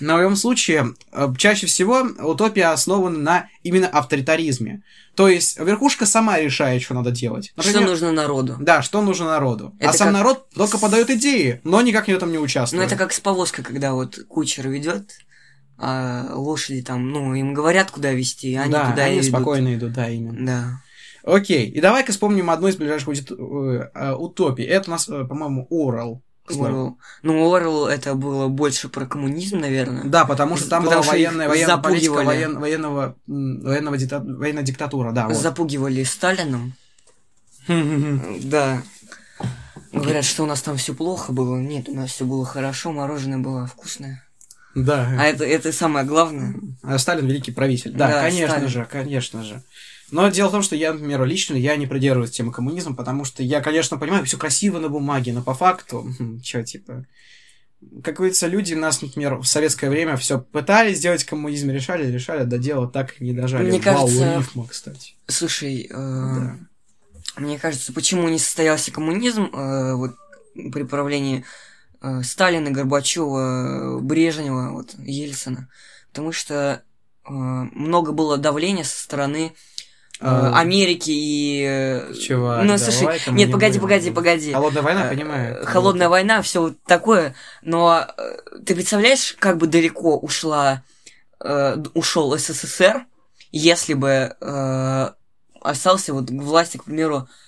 В 0.00 0.02
любом 0.02 0.36
случае, 0.36 0.94
э, 1.12 1.28
чаще 1.36 1.66
всего 1.66 2.02
утопия 2.22 2.66
основана 2.72 3.18
на 3.18 3.48
именно 3.62 3.88
авторитаризме. 3.88 4.82
То 5.16 5.28
есть 5.28 5.58
верхушка 5.58 6.06
сама 6.06 6.38
решает, 6.40 6.82
что 6.82 6.94
надо 6.94 7.10
делать. 7.10 7.52
Что 7.58 7.80
нужно 7.80 8.12
народу? 8.12 8.56
Да, 8.60 8.82
что 8.82 9.02
нужно 9.02 9.26
народу. 9.26 9.74
а 9.80 9.84
Это 9.86 9.92
сам 9.98 10.08
как- 10.08 10.14
народ 10.16 10.50
только 10.50 10.78
подает 10.78 11.10
идеи, 11.10 11.60
но 11.64 11.80
никак 11.80 12.06
в 12.06 12.08
этом 12.08 12.30
не 12.30 12.38
Ну, 12.38 12.44
участвует. 12.44 12.84
это 12.86 12.96
как 12.96 13.12
с 13.12 13.18
повозкой, 13.20 13.62
когда 13.64 13.92
вот 13.94 14.18
кучер 14.28 14.68
ведет, 14.68 15.10
а 15.76 16.32
лошади 16.34 16.82
там, 16.82 17.10
ну, 17.10 17.34
им 17.34 17.54
говорят, 17.54 17.90
куда 17.90 18.12
вести, 18.12 18.54
а 18.54 18.62
они 18.62 18.72
да, 18.72 18.90
куда 18.90 19.04
они 19.04 19.18
идут. 19.18 19.28
спокойно 19.30 19.74
идут, 19.74 19.92
да, 19.92 20.08
именно. 20.08 20.46
Да. 20.46 20.82
Окей, 21.34 21.68
и 21.68 21.80
давай-ка 21.80 22.12
вспомним 22.12 22.48
одну 22.50 22.68
из 22.68 22.76
ближайших 22.76 23.08
аудит- 23.08 23.30
э, 23.32 24.14
утопий. 24.14 24.64
Это 24.64 24.88
у 24.88 24.92
нас, 24.92 25.08
э, 25.08 25.24
по-моему, 25.24 25.66
Орел. 25.70 26.22
Орел. 26.50 26.98
Ну, 27.22 27.54
Орел 27.54 27.86
это 27.86 28.14
было 28.14 28.48
больше 28.48 28.88
про 28.88 29.06
коммунизм, 29.06 29.58
наверное. 29.58 30.04
Да, 30.04 30.24
потому 30.24 30.56
что 30.56 30.68
там 30.68 30.84
Потому 30.84 31.02
была 31.02 31.12
военная, 31.12 31.48
военная 31.48 31.76
политика, 31.78 32.22
воен- 32.22 32.58
военного, 32.58 33.16
военного 33.26 33.96
дита- 33.96 34.20
военная 34.24 34.62
диктатура, 34.62 35.12
да. 35.12 35.28
Вот. 35.28 35.36
Запугивали 35.36 36.02
Сталином. 36.04 36.74
Да. 38.44 38.82
Говорят, 39.92 40.24
что 40.24 40.42
у 40.42 40.46
нас 40.46 40.60
там 40.62 40.76
все 40.76 40.94
плохо 40.94 41.32
было. 41.32 41.56
Нет, 41.58 41.88
у 41.88 41.94
нас 41.94 42.10
все 42.10 42.24
было 42.24 42.44
хорошо, 42.44 42.92
мороженое 42.92 43.38
было 43.38 43.66
вкусное. 43.66 44.22
А 44.74 44.78
Да. 44.80 45.24
это, 45.24 45.44
это 45.44 45.72
самое 45.72 46.04
главное. 46.04 46.54
А 46.82 46.98
Сталин 46.98 47.26
великий 47.26 47.52
правитель. 47.52 47.92
Да, 47.92 48.08
Да, 48.08 48.20
конечно 48.22 48.48
Сталин. 48.48 48.68
же, 48.68 48.84
конечно 48.90 49.42
же. 49.42 49.62
Но 50.10 50.28
дело 50.28 50.48
в 50.48 50.52
том, 50.52 50.62
что 50.62 50.74
я, 50.74 50.92
например, 50.92 51.24
лично 51.24 51.54
я 51.54 51.76
не 51.76 51.86
придерживаюсь 51.86 52.30
темы 52.30 52.52
коммунизма, 52.52 52.94
потому 52.94 53.24
что 53.24 53.42
я, 53.42 53.60
конечно, 53.60 53.98
понимаю, 53.98 54.24
все 54.24 54.38
красиво 54.38 54.78
на 54.78 54.88
бумаге, 54.88 55.32
но 55.32 55.42
по 55.42 55.54
факту, 55.54 56.06
что 56.42 56.62
типа, 56.62 57.04
как 58.02 58.16
говорится, 58.16 58.46
люди 58.46 58.74
нас, 58.74 59.02
например, 59.02 59.36
в 59.36 59.46
советское 59.46 59.90
время 59.90 60.16
все 60.16 60.40
пытались 60.40 60.98
сделать 60.98 61.24
коммунизм, 61.24 61.70
решали, 61.70 62.10
решали, 62.10 62.44
до 62.44 62.58
дела 62.58 62.88
так 62.88 63.20
и 63.20 63.24
не 63.24 63.32
дожали. 63.32 63.68
Мне 63.68 63.80
Вау, 63.80 64.06
кажется, 64.06 64.36
рифма, 64.38 64.66
кстати. 64.66 65.14
Слушай, 65.26 65.82
э, 65.82 65.94
Да. 65.94 66.56
мне 67.36 67.58
кажется, 67.58 67.92
почему 67.92 68.28
не 68.28 68.38
состоялся 68.38 68.90
коммунизм 68.90 69.44
э, 69.52 69.94
вот, 69.94 70.16
при 70.72 70.82
правлении 70.84 71.44
э, 72.00 72.22
Сталина, 72.22 72.70
Горбачева, 72.70 74.00
Брежнева, 74.00 74.70
вот, 74.72 74.94
Ельцина? 74.98 75.68
Потому 76.08 76.32
что 76.32 76.82
э, 77.24 77.30
много 77.30 78.12
было 78.12 78.38
давления 78.38 78.84
со 78.84 79.00
стороны 79.04 79.52
э, 79.52 79.77
Америки 80.20 81.10
и... 81.10 81.64
э, 81.68 82.14
Чувак, 82.14 82.64
ну, 82.64 82.76
слушай, 82.78 83.06
нет, 83.06 83.26
не 83.28 83.46
погоди, 83.46 83.78
будем. 83.78 83.82
погоди, 83.82 84.10
погоди. 84.10 84.52
Холодная 84.52 84.82
война, 84.82 85.06
Э, 85.06 85.10
понимаю. 85.14 85.66
Холодная 85.66 86.08
война, 86.08 86.42
все 86.42 86.60
вот 86.62 86.82
такое, 86.84 87.34
но 87.62 88.04
э, 88.16 88.36
ты 88.66 88.74
представляешь, 88.74 89.36
как 89.38 89.58
бы 89.58 89.66
далеко 89.66 90.16
ушла, 90.18 90.82
э, 91.40 91.76
ушел 91.94 92.36
СССР, 92.36 93.06
если 93.52 93.94
бы 93.94 94.34
э, 94.40 95.10
остался 95.60 96.12
вот 96.14 96.30
власти, 96.30 96.78
к 96.78 96.84
примеру, 96.84 97.28
э, 97.28 97.47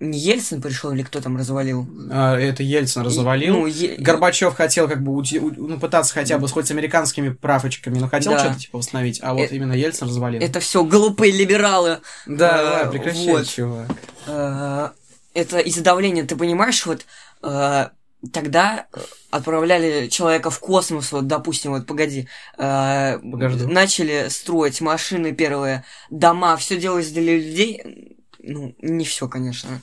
Ельцин 0.00 0.62
пришел 0.62 0.92
или 0.92 1.02
кто 1.02 1.20
там 1.20 1.36
развалил? 1.36 1.86
А, 2.10 2.36
это 2.38 2.62
Ельцин 2.62 3.02
развалил. 3.02 3.58
Ну, 3.58 3.66
Е- 3.66 3.96
Горбачев 3.98 4.54
хотел 4.54 4.88
как 4.88 5.02
бы 5.02 5.12
ути- 5.12 5.38
у- 5.38 5.52
ну, 5.68 5.78
пытаться 5.78 6.14
хотя 6.14 6.38
бы 6.38 6.48
хоть 6.48 6.66
с 6.66 6.70
американскими 6.70 7.28
правочками, 7.30 7.98
но 7.98 8.08
хотел 8.08 8.32
Да. 8.32 8.38
что-то 8.40 8.58
типа 8.58 8.78
восстановить, 8.78 9.20
а 9.22 9.34
вот 9.34 9.50
Э, 9.52 9.54
именно 9.54 9.74
Ельцин 9.74 10.08
развалил. 10.08 10.40
Это 10.42 10.60
все 10.60 10.82
глупые 10.84 11.32
либералы. 11.32 11.98
Да, 12.26 12.62
э, 12.62 12.64
давай, 12.82 12.90
прекращай, 12.90 13.26
вот. 13.32 13.46
чувак. 13.46 13.88
Э, 14.26 14.88
это 15.34 15.58
из-за 15.58 15.82
давления, 15.82 16.24
ты 16.24 16.34
понимаешь, 16.34 16.86
вот 16.86 17.04
э, 17.42 17.88
тогда 18.32 18.86
отправляли 19.30 20.08
человека 20.08 20.50
в 20.50 20.58
космос, 20.58 21.12
вот, 21.12 21.26
допустим, 21.28 21.72
вот, 21.72 21.86
погоди, 21.86 22.26
э, 22.56 23.18
начали 23.22 24.26
строить 24.28 24.80
машины 24.80 25.32
первые, 25.32 25.84
дома, 26.10 26.56
все 26.56 26.78
делалось 26.78 27.10
для 27.10 27.22
людей, 27.36 27.80
ну, 28.48 28.74
не 28.80 29.04
все, 29.04 29.28
конечно. 29.28 29.82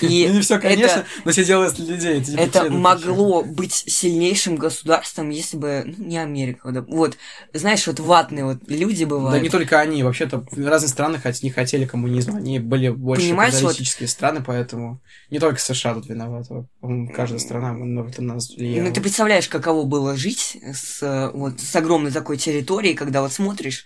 И 0.00 0.26
Ну, 0.28 0.34
не 0.34 0.40
все, 0.40 0.54
это- 0.54 0.68
конечно, 0.68 1.04
но 1.24 1.32
все 1.32 1.44
делают 1.44 1.78
людей. 1.78 2.22
типа, 2.22 2.40
это 2.40 2.70
ну, 2.70 2.78
могло 2.78 3.42
быть 3.42 3.72
сильнейшим 3.72 4.56
государством, 4.56 5.30
если 5.30 5.56
бы, 5.56 5.82
ну, 5.84 6.04
не 6.04 6.18
Америка. 6.18 6.70
да. 6.70 6.82
Вот, 6.88 7.16
знаешь, 7.52 7.86
вот 7.86 8.00
ватные 8.00 8.44
вот 8.44 8.58
люди 8.68 9.04
бывают. 9.04 9.38
Да 9.38 9.42
не 9.42 9.50
только 9.50 9.80
они, 9.80 10.02
вообще-то 10.02 10.46
разные 10.56 10.88
страны 10.88 11.20
хот- 11.22 11.40
не 11.42 11.50
хотели 11.50 11.84
коммунизма, 11.84 12.38
они 12.38 12.58
были 12.58 12.88
больше 12.88 13.26
Понимаешь, 13.26 13.60
вот- 13.60 13.76
страны, 14.08 14.42
поэтому 14.46 15.00
не 15.30 15.38
только 15.38 15.60
США 15.60 15.94
тут 15.94 16.08
виноваты, 16.08 16.66
каждая 17.14 17.38
страна 17.40 17.72
на 17.72 18.08
это 18.08 18.22
нас 18.22 18.50
влияла. 18.50 18.86
Ну, 18.88 18.94
ты 18.94 19.00
представляешь, 19.00 19.48
каково 19.48 19.84
было 19.84 20.16
жить 20.16 20.56
с, 20.72 21.30
вот, 21.34 21.60
с 21.60 21.74
огромной 21.76 22.12
такой 22.12 22.36
территорией, 22.36 22.94
когда 22.94 23.22
вот 23.22 23.32
смотришь, 23.32 23.84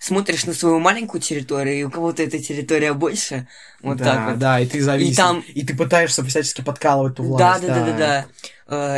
смотришь 0.00 0.44
на 0.46 0.54
свою 0.54 0.78
маленькую 0.78 1.20
территорию, 1.20 1.76
и 1.78 1.82
у 1.84 1.90
кого-то 1.90 2.22
эта 2.22 2.38
территория 2.38 2.92
больше, 2.92 3.46
вот 3.82 3.98
да, 3.98 4.04
так 4.04 4.30
вот. 4.30 4.38
да, 4.38 4.60
и 4.60 4.66
ты 4.66 4.82
зависим. 4.82 5.12
И 5.12 5.14
там- 5.14 5.44
И 5.54 5.64
ты 5.64 5.74
пытаешься 5.76 6.24
всячески 6.24 6.60
подкалывать 6.62 7.16
ту 7.16 7.22
Да, 7.22 7.28
власть. 7.58 7.66
да, 7.66 7.74
да, 7.74 7.84
да, 7.86 7.96
да. 7.98 8.26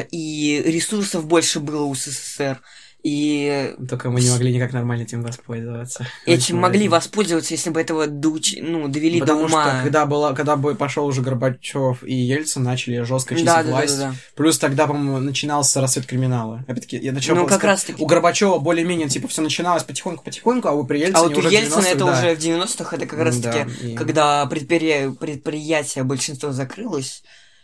Э, 0.00 0.04
И 0.10 0.62
ресурсов 0.64 1.26
больше 1.26 1.60
было 1.60 1.84
у 1.84 1.94
СССР. 1.94 2.60
И 3.04 3.74
Только 3.88 4.10
мы 4.10 4.20
не 4.20 4.28
могли 4.28 4.52
никак 4.52 4.72
нормально 4.72 5.02
этим 5.04 5.22
воспользоваться. 5.22 6.04
этим 6.26 6.56
могли 6.58 6.88
воспользоваться, 6.88 7.54
если 7.54 7.70
бы 7.70 7.80
этого 7.80 8.06
доуч- 8.08 8.60
ну, 8.60 8.88
довели 8.88 9.20
Потому 9.20 9.42
до 9.42 9.46
ума. 9.46 9.64
что 9.70 9.82
когда, 9.84 10.04
была, 10.04 10.34
когда 10.34 10.56
бы 10.56 10.74
пошел 10.74 11.06
уже 11.06 11.22
Горбачев 11.22 12.02
и 12.02 12.12
Ельцин, 12.12 12.64
начали 12.64 13.00
жестко 13.04 13.34
чистить 13.34 13.46
да, 13.46 13.58
да, 13.58 13.62
да, 13.62 13.70
власть. 13.70 13.98
да, 13.98 14.08
да. 14.10 14.14
Плюс 14.34 14.58
тогда, 14.58 14.88
по-моему, 14.88 15.18
начинался 15.18 15.80
расцвет 15.80 16.06
криминала. 16.06 16.64
Опять-таки, 16.66 16.96
я 16.98 17.12
начал 17.12 17.36
Ну, 17.36 17.42
как 17.42 17.58
сказать, 17.58 17.64
раз-таки. 17.76 18.02
У 18.02 18.06
Горбачева 18.06 18.58
более-менее, 18.58 19.08
типа, 19.08 19.28
все 19.28 19.42
начиналось 19.42 19.84
потихоньку-потихоньку, 19.84 20.66
а 20.68 20.72
у 20.72 20.84
при 20.84 20.98
Ельцине 20.98 21.18
А 21.18 21.22
вот 21.22 21.36
у 21.38 21.40
Ельцина 21.48 21.78
90-х, 21.80 21.88
это 21.90 21.98
да. 22.04 22.12
уже 22.18 22.34
в 22.34 22.38
90-х, 22.40 22.96
это 22.96 23.06
как 23.06 23.20
раз 23.20 23.36
таки, 23.38 23.64
Да, 23.64 23.86
и- 23.88 23.94
когда 23.94 24.44
предпри- 24.50 25.14
предприятие 25.14 26.02
большинство 26.02 26.50
закрылось, 26.50 27.22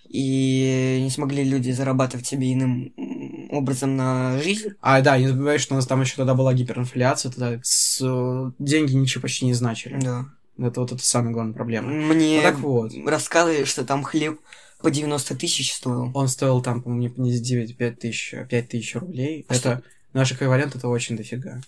и 0.09 0.99
не 1.03 1.11
смогли 1.11 1.45
люди 1.45 1.71
зарабатывать 1.71 2.27
себе 2.27 2.53
иным 2.53 2.93
образом 3.51 3.97
на 3.97 4.39
жизнь. 4.41 4.71
А, 4.81 5.01
да, 5.01 5.19
не 5.19 5.29
забывай, 5.29 5.59
что 5.59 5.75
у 5.75 5.77
нас 5.77 5.87
там 5.87 6.01
еще 6.01 6.17
тогда 6.17 6.35
была 6.35 6.55
гиперинфляция, 6.55 7.31
тогда 7.31 7.59
с- 7.63 8.53
деньги 8.59 8.95
ничего 8.95 9.23
почти 9.23 9.47
не 9.47 9.55
значили. 9.55 9.99
Да. 10.01 10.27
Это 10.59 10.81
вот 10.81 10.93
это 10.93 11.05
самая 11.05 11.33
главная 11.33 11.55
проблема. 11.55 11.89
Мне 11.89 12.37
Ну 12.37 12.43
так 12.43 12.59
вот. 12.61 12.93
рассказывали, 13.07 13.65
что 13.65 13.85
там 13.85 14.03
хлеб 14.05 14.39
по 14.81 14.91
90 14.91 15.35
тысяч 15.37 15.73
стоил. 15.73 16.11
Он 16.15 16.29
стоил 16.29 16.61
там, 16.63 16.83
по-моему, 16.83 17.15
не 17.17 17.31
не 17.33 17.39
9, 17.39 17.77
5 17.77 17.99
тысяч, 17.99 18.35
а 18.35 18.45
5 18.45 18.69
тысяч 18.69 18.95
рублей. 18.95 19.47
А 19.49 19.55
это 19.57 19.83
наш 20.13 20.31
эквивалент, 20.33 20.77
это 20.77 20.89
очень 20.89 21.17
дофига. 21.17 21.61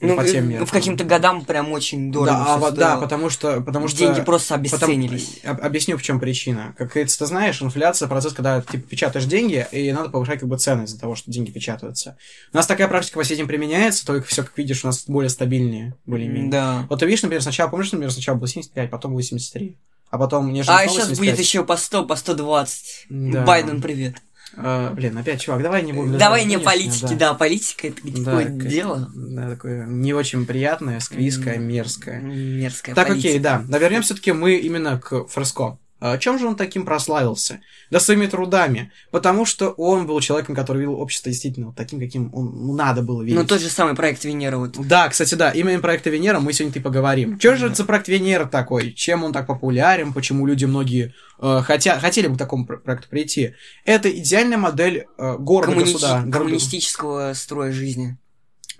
Ну, 0.00 0.08
Ну, 0.10 0.16
по 0.16 0.24
тем 0.24 0.44
э, 0.44 0.48
меркам. 0.48 0.66
в 0.66 0.70
каким-то 0.70 1.02
годам 1.02 1.44
прям 1.44 1.72
очень 1.72 2.12
дорого. 2.12 2.30
Да, 2.30 2.54
а 2.54 2.70
да, 2.70 2.96
потому 2.98 3.30
что, 3.30 3.60
потому 3.60 3.88
что 3.88 3.98
Деньги 3.98 4.20
просто 4.20 4.54
Потом- 4.54 4.60
обесценились. 4.90 5.40
об- 5.42 5.60
объясню, 5.60 5.98
в 5.98 6.02
чем 6.02 6.20
причина. 6.20 6.72
Как 6.78 6.92
ты 6.92 7.06
знаешь, 7.08 7.60
инфляция 7.60 8.06
процесс, 8.06 8.32
когда 8.32 8.60
ты 8.60 8.78
печатаешь 8.78 9.24
деньги, 9.24 9.66
и 9.72 9.90
надо 9.90 10.08
повышать 10.10 10.38
как 10.38 10.48
бы 10.48 10.56
цены 10.56 10.84
из-за 10.84 11.00
того, 11.00 11.16
что 11.16 11.30
деньги 11.32 11.50
печатаются. 11.50 12.16
У 12.52 12.56
нас 12.56 12.66
такая 12.68 12.86
практика 12.86 13.18
по 13.18 13.24
сетям 13.24 13.48
применяется, 13.48 14.06
только 14.06 14.28
все, 14.28 14.44
как 14.44 14.56
видишь, 14.56 14.84
у 14.84 14.86
нас 14.86 15.04
более 15.08 15.30
стабильнее, 15.30 15.96
более-менее. 16.06 16.50
Да. 16.52 16.86
Вот 16.88 17.00
ты 17.00 17.06
видишь, 17.06 17.22
например, 17.22 17.42
сначала, 17.42 17.68
помнишь, 17.68 17.90
например, 17.90 18.12
сначала 18.12 18.36
было 18.36 18.46
75, 18.46 18.90
потом 18.90 19.14
83, 19.14 19.76
а 20.10 20.18
потом 20.18 20.52
неожиданно 20.52 20.78
А 20.78 20.86
сейчас 20.86 21.06
75. 21.08 21.18
будет 21.18 21.38
еще 21.40 21.64
по 21.64 21.76
100, 21.76 22.04
по 22.04 22.14
120. 22.14 23.06
Да. 23.10 23.42
Байден, 23.44 23.82
привет. 23.82 24.14
А, 24.56 24.92
блин, 24.92 25.16
опять, 25.18 25.40
чувак, 25.40 25.62
давай 25.62 25.82
не 25.82 25.92
будем... 25.92 26.18
Давай 26.18 26.44
не 26.44 26.58
политики, 26.58 27.14
да. 27.14 27.34
политика 27.34 27.88
это 27.88 28.00
Да, 28.04 28.38
такое 28.38 28.44
дело. 28.46 29.10
Да, 29.14 29.50
такое 29.50 29.86
не 29.86 30.12
очень 30.14 30.46
приятное, 30.46 31.00
склизкое, 31.00 31.56
М. 31.56 31.64
мерзкое. 31.64 32.20
Мерзкая 32.20 32.94
Так, 32.94 33.08
политика. 33.08 33.28
окей, 33.28 33.38
да. 33.40 33.64
Но 33.68 33.78
вернемся 33.78 34.08
все-таки 34.14 34.32
мы 34.32 34.56
именно 34.56 34.98
к 34.98 35.26
Фреско. 35.28 35.78
А 36.00 36.16
чем 36.18 36.38
же 36.38 36.46
он 36.46 36.54
таким 36.54 36.84
прославился? 36.84 37.60
Да 37.90 37.98
своими 37.98 38.26
трудами. 38.26 38.92
Потому 39.10 39.44
что 39.44 39.70
он 39.70 40.06
был 40.06 40.20
человеком, 40.20 40.54
который 40.54 40.78
видел 40.78 40.94
общество 40.94 41.30
действительно 41.30 41.66
вот 41.66 41.76
таким, 41.76 41.98
каким 41.98 42.32
он 42.34 42.52
ну, 42.54 42.74
надо 42.74 43.02
было 43.02 43.22
видеть. 43.22 43.38
Ну, 43.38 43.46
тот 43.46 43.60
же 43.60 43.68
самый 43.68 43.94
проект 43.94 44.24
Венера 44.24 44.58
вот. 44.58 44.76
Да, 44.78 45.08
кстати, 45.08 45.34
да, 45.34 45.50
именно 45.50 45.80
проекта 45.80 46.10
Венера 46.10 46.38
мы 46.38 46.52
сегодня 46.52 46.78
и 46.78 46.82
поговорим. 46.82 47.38
Что 47.38 47.56
же 47.56 47.66
это 47.66 47.74
за 47.74 47.84
проект 47.84 48.08
Венера 48.08 48.46
такой? 48.46 48.92
Чем 48.92 49.24
он 49.24 49.32
так 49.32 49.46
популярен? 49.46 50.12
Почему 50.12 50.46
люди 50.46 50.64
многие 50.66 51.14
э, 51.40 51.62
хотя, 51.64 51.98
хотели 51.98 52.28
бы 52.28 52.36
к 52.36 52.38
такому 52.38 52.66
про- 52.66 52.78
проекту 52.78 53.08
прийти? 53.08 53.54
Это 53.84 54.10
идеальная 54.10 54.58
модель 54.58 55.06
э, 55.18 55.36
города 55.38 55.72
Коммуни- 55.72 55.92
государства. 55.92 56.30
Коммунистического 56.30 57.32
строя 57.34 57.72
жизни. 57.72 58.16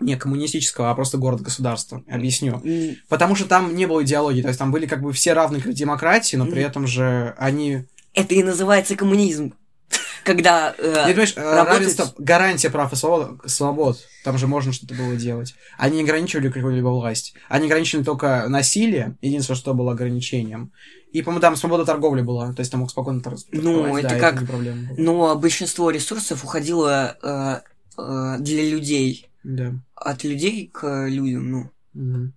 Не 0.00 0.16
коммунистического, 0.16 0.90
а 0.90 0.94
просто 0.94 1.18
город-государства. 1.18 2.02
Объясню. 2.08 2.60
М, 2.64 2.96
Потому 3.08 3.34
что 3.34 3.46
там 3.46 3.74
не 3.74 3.86
было 3.86 4.02
идеологии, 4.04 4.42
то 4.42 4.48
есть 4.48 4.58
там 4.58 4.70
были 4.70 4.86
как 4.86 5.02
бы 5.02 5.12
все 5.12 5.32
равны 5.32 5.60
к 5.60 5.68
демократии, 5.72 6.36
но 6.36 6.44
при 6.46 6.60
Мгм. 6.60 6.68
этом 6.70 6.86
же 6.86 7.34
они... 7.38 7.84
Это 8.14 8.34
и 8.34 8.42
называется 8.42 8.94
коммунизм. 8.96 9.54
Когда... 10.24 10.74
э, 10.78 10.88
Не 11.06 11.12
понимаешь, 11.12 11.32
э, 11.36 11.62
равенство, 11.64 12.12
гарантия 12.18 12.70
прав 12.70 12.92
и 12.92 12.96
свобод, 12.96 13.40
свобод, 13.46 13.98
там 14.24 14.38
же 14.38 14.46
можно 14.46 14.72
что-то 14.72 14.94
было 14.94 15.16
делать. 15.16 15.54
Они 15.78 15.96
не 15.98 16.02
ограничивали 16.04 16.48
какую-либо 16.50 16.88
власть. 16.88 17.34
Они 17.48 17.66
ограничивали 17.66 18.04
только 18.04 18.46
насилие, 18.48 19.16
единственное, 19.22 19.56
что 19.58 19.74
было 19.74 19.92
ограничением. 19.92 20.70
И, 21.12 21.22
по-моему, 21.22 21.40
там 21.40 21.56
свобода 21.56 21.84
торговли 21.86 22.20
была, 22.20 22.52
то 22.52 22.60
есть 22.60 22.70
там 22.70 22.80
мог 22.82 22.90
спокойно 22.90 23.20
торговать. 23.22 23.46
Ну, 23.52 23.96
это 23.96 24.10
да, 24.10 24.18
как- 24.18 24.42
была. 24.42 24.60
Но 24.98 25.34
большинство 25.36 25.90
ресурсов 25.90 26.44
уходило 26.44 27.16
э, 27.22 27.60
э, 27.98 28.36
для 28.40 28.62
людей. 28.70 29.24
Да. 29.48 29.72
От 29.94 30.24
людей 30.24 30.68
к 30.72 31.06
людям, 31.08 31.50
ну. 31.50 31.70
Мгм. 31.94 32.34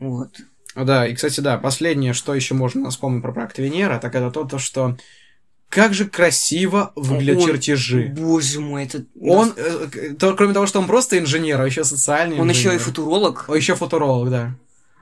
Вот. 0.00 0.30
А, 0.74 0.84
Да, 0.84 1.06
и, 1.06 1.14
кстати, 1.14 1.40
да, 1.40 1.58
последнее, 1.58 2.14
что 2.14 2.34
еще 2.34 2.54
можно 2.54 2.88
вспомнить 2.88 3.22
про 3.22 3.32
проект 3.32 3.58
Венера, 3.58 3.98
так 3.98 4.14
это 4.14 4.30
то, 4.30 4.44
то 4.44 4.58
что 4.58 4.96
как 5.68 5.92
же 5.92 6.06
красиво 6.08 6.92
выглядят 6.96 7.42
Он- 7.42 7.48
чертежи. 7.50 8.14
Боже 8.16 8.60
мой, 8.60 8.84
это... 8.84 9.04
Он, 9.20 9.52
э, 9.56 10.14
то, 10.18 10.34
кроме 10.34 10.54
того, 10.54 10.66
что 10.66 10.78
он 10.80 10.86
просто 10.86 11.18
инженер, 11.18 11.60
а 11.60 11.66
еще 11.66 11.84
социальный 11.84 12.38
Он 12.40 12.50
инженер. 12.50 12.70
еще 12.72 12.76
и 12.76 12.78
футуролог. 12.78 13.44
О, 13.48 13.54
еще 13.54 13.74
футуролог, 13.74 14.30
да. 14.30 14.54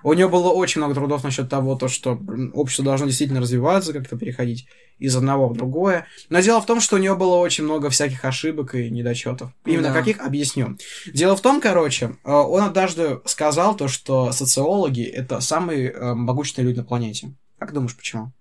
У 0.03 0.13
нее 0.13 0.29
было 0.29 0.51
очень 0.51 0.81
много 0.81 0.95
трудов 0.95 1.25
насчет 1.25 1.49
того, 1.49 1.75
то, 1.75 1.89
что 1.89 2.21
общество 2.53 2.85
должно 2.85 3.07
действительно 3.07 3.41
развиваться, 3.41 3.93
как-то 3.93 4.17
переходить 4.17 4.67
из 4.99 5.17
одного 5.17 5.49
в 5.49 5.57
другое. 5.57 6.07
Но 6.31 6.41
дело 6.41 6.61
в 6.61 6.67
том, 6.67 6.81
что 6.81 6.97
у 6.97 6.99
нее 6.99 7.15
было 7.17 7.37
очень 7.37 7.65
много 7.65 7.91
всяких 7.91 8.25
ошибок 8.25 8.75
и 8.77 8.89
недочетов. 8.89 9.51
Именно 9.65 9.89
Да. 9.89 9.95
каких, 9.95 10.21
объясню. 10.21 10.79
Дело 11.13 11.37
в 11.37 11.41
том, 11.41 11.61
короче, 11.61 12.17
э, 12.25 12.31
он 12.31 12.63
однажды 12.63 13.21
сказал 13.25 13.77
то, 13.77 13.89
что 13.89 14.31
социологи— 14.33 15.03
это 15.05 15.41
самые 15.41 15.91
э, 15.91 16.15
могущественные 16.15 16.69
люди 16.69 16.79
на 16.79 16.85
планете. 16.85 17.33
Как 17.59 17.73
думаешь, 17.73 17.97
почему? 17.97 18.33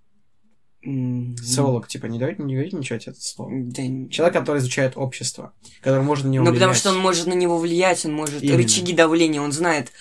Социолог, 0.83 1.88
типа, 1.88 2.05
не 2.05 2.19
давайте, 2.19 2.43
не 2.43 2.53
говорите 2.53 2.77
ничего 2.77 2.97
это 2.97 3.15
слово. 3.19 3.50
Да, 3.53 3.81
Человек, 4.12 4.33
который 4.35 4.59
изучает 4.59 4.93
общество, 4.95 5.51
который 5.81 6.03
может 6.03 6.25
на 6.25 6.29
него 6.29 6.45
Ну, 6.45 6.51
потому 6.51 6.69
влиять. 6.69 6.77
что 6.79 6.89
он 6.91 7.00
может 7.00 7.25
на 7.25 7.33
него 7.33 7.57
влиять, 7.57 8.05
он 8.05 8.13
может 8.13 8.43
Именно. 8.43 8.57
рычаги 8.57 8.93
давления, 8.93 9.41
он 9.41 9.51
знает 9.51 9.91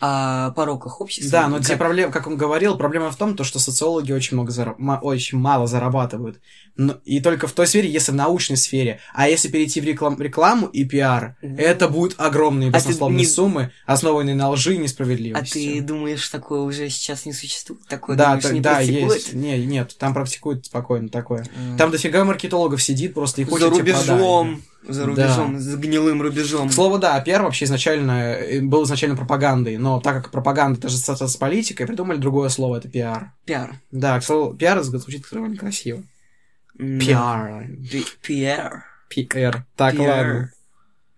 о 0.00 0.50
пороках 0.52 1.00
общества. 1.00 1.30
Да, 1.30 1.48
но 1.48 1.58
где 1.58 1.76
проблема, 1.76 2.12
как 2.12 2.26
он 2.26 2.36
говорил, 2.36 2.76
проблема 2.76 3.10
в 3.10 3.16
том, 3.16 3.36
то, 3.36 3.44
что 3.44 3.58
социологи 3.58 4.12
очень, 4.12 4.36
много 4.36 4.52
зара- 4.52 4.76
очень 5.02 5.38
мало 5.38 5.66
зарабатывают. 5.66 6.40
Но- 6.76 6.98
и 7.04 7.20
только 7.20 7.48
в 7.48 7.52
той 7.52 7.66
сфере, 7.66 7.90
если 7.90 8.12
в 8.12 8.14
научной 8.14 8.56
сфере. 8.56 9.00
А 9.12 9.28
если 9.28 9.48
перейти 9.48 9.80
в 9.80 9.84
реклам- 9.84 10.20
рекламу 10.20 10.66
и 10.68 10.84
пиар, 10.84 11.36
Мгм. 11.42 11.56
это 11.56 11.88
будут 11.88 12.14
огромные 12.18 12.68
А 12.68 12.72
баснословные 12.72 13.18
не- 13.20 13.26
суммы, 13.26 13.72
основанные 13.86 14.36
на 14.36 14.50
лжи 14.50 14.74
и 14.74 14.78
А 14.78 14.82
несправедливости. 14.82 15.52
ты 15.76 15.80
думаешь, 15.80 16.28
такое 16.28 16.60
уже 16.60 16.88
сейчас 16.88 17.26
не 17.26 17.32
существует? 17.32 17.84
Такое, 17.88 18.16
да, 18.16 18.26
думаешь, 18.26 18.42
та- 18.44 18.52
не 18.52 18.60
да, 18.60 18.80
есть. 18.80 19.32
Не, 19.34 19.58
нет, 19.66 19.96
там 19.98 20.14
практикуют 20.14 20.66
спокойно 20.66 21.08
такое. 21.08 21.46
М. 21.56 21.76
Там 21.76 21.90
дофига 21.90 22.24
маркетологов 22.24 22.80
сидит 22.82 23.14
просто 23.14 23.42
и 23.42 23.44
хочет 23.44 23.72
за 23.72 23.78
рубежом, 23.78 24.00
за 24.04 24.16
Да. 24.16 24.60
Рубежом, 24.86 25.58
за 25.58 25.76
гнилым 25.76 26.22
рубежом. 26.22 26.68
К 26.68 26.72
слову, 26.72 26.98
да, 26.98 27.20
пиар 27.20 27.42
вообще 27.42 27.64
изначально 27.64 28.34
э, 28.34 28.60
был 28.60 28.84
изначально 28.84 29.16
пропагандой, 29.16 29.76
но 29.76 30.00
так 30.00 30.22
как 30.22 30.30
пропаганда 30.30 30.78
это 30.78 30.88
же 30.88 30.96
с, 30.98 31.36
политикой, 31.36 31.86
придумали 31.86 32.18
другое 32.18 32.48
слово, 32.48 32.76
это 32.76 32.88
пиар. 32.88 33.32
Пиар. 33.44 33.74
Да, 33.90 34.18
к 34.20 34.24
слову, 34.24 34.54
пиар 34.54 34.82
звучит 34.82 35.26
довольно 35.30 35.56
красиво. 35.56 36.02
Пиар. 36.76 37.66
Пи- 37.90 38.06
Пиар. 38.22 38.84
Пиар. 39.08 39.66
Так, 39.76 39.96
Пиар. 39.96 40.26
ладно. 40.26 40.52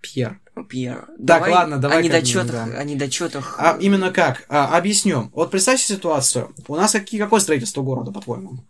Пьер. 0.00 0.40
Пиар. 0.68 1.08
Так, 1.26 1.48
ладно, 1.48 1.78
давай 1.78 1.98
О 1.98 2.02
недочетах, 2.02 2.50
да. 2.52 2.64
о 2.64 2.84
недочетах. 2.84 3.56
А 3.58 3.76
именно 3.80 4.10
как? 4.10 4.44
А, 4.48 4.76
объясню. 4.76 5.30
Вот 5.34 5.50
представьте 5.50 5.84
ситуацию. 5.94 6.54
У 6.68 6.76
нас 6.76 6.92
какие, 6.92 7.20
какое 7.20 7.40
строительство 7.40 7.82
города, 7.82 8.10
по-твоему? 8.10 8.64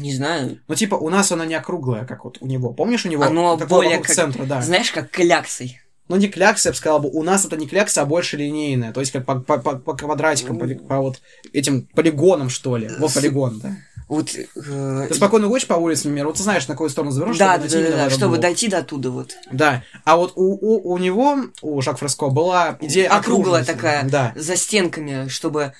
Не 0.00 0.14
знаю. 0.14 0.58
Ну, 0.68 0.74
типа, 0.74 0.94
у 0.96 1.08
нас 1.10 1.30
оно 1.32 1.44
не 1.44 1.54
округлое, 1.54 2.04
как 2.04 2.24
вот 2.24 2.38
у 2.40 2.46
него. 2.46 2.72
Помнишь, 2.72 3.04
у 3.06 3.08
него 3.08 3.24
Оно 3.24 3.56
такое 3.56 3.68
более 3.68 3.98
как- 3.98 4.14
центра, 4.14 4.44
да. 4.44 4.62
Знаешь, 4.62 4.90
как 4.92 5.10
кляксой. 5.10 5.80
Ну, 6.08 6.16
не 6.16 6.28
клякса, 6.28 6.68
я 6.68 6.72
бы 6.72 6.76
сказал 6.76 7.00
бы. 7.00 7.08
У 7.08 7.22
нас 7.24 7.44
это 7.44 7.56
не 7.56 7.66
клякса, 7.66 8.02
а 8.02 8.06
больше 8.06 8.36
линейная. 8.36 8.92
То 8.92 9.00
есть, 9.00 9.10
как 9.12 9.24
по, 9.26 9.40
по, 9.40 9.58
по- 9.58 9.76
по 9.76 9.94
квадратикам, 9.96 10.58
по, 10.58 10.66
по 10.66 10.98
вот 11.00 11.20
этим 11.52 11.82
полигонам, 11.94 12.48
что 12.48 12.76
ли. 12.76 12.88
Вот 13.00 13.12
полигон, 13.12 13.58
да. 13.58 13.72
Вот. 14.08 14.30
э, 14.36 15.06
Ты 15.08 15.14
спокойно 15.14 15.48
гуляешь 15.48 15.66
по 15.66 15.74
улице, 15.74 16.04
например, 16.04 16.26
вот 16.26 16.36
ты 16.36 16.44
знаешь, 16.44 16.68
на 16.68 16.74
какую 16.74 16.90
сторону 16.90 17.10
завернешь, 17.10 17.38
Да, 17.38 17.56
чтобы 17.56 17.68
да, 17.68 17.68
дойти 17.74 17.90
да, 17.90 17.96
да, 18.04 18.10
чтобы 18.10 18.38
дойти 18.38 18.68
до 18.68 18.82
туда 18.84 19.10
вот. 19.10 19.36
Да. 19.50 19.82
А 20.04 20.16
вот 20.16 20.34
у, 20.36 20.42
у, 20.52 20.92
у 20.92 20.98
него, 20.98 21.38
у 21.60 21.82
Жак 21.82 21.98
Фреско, 21.98 22.28
была 22.28 22.78
идея 22.80 23.10
Округлая 23.10 23.64
такая. 23.64 24.04
Да. 24.08 24.32
За 24.36 24.54
стенками, 24.54 25.26
чтобы 25.26 25.72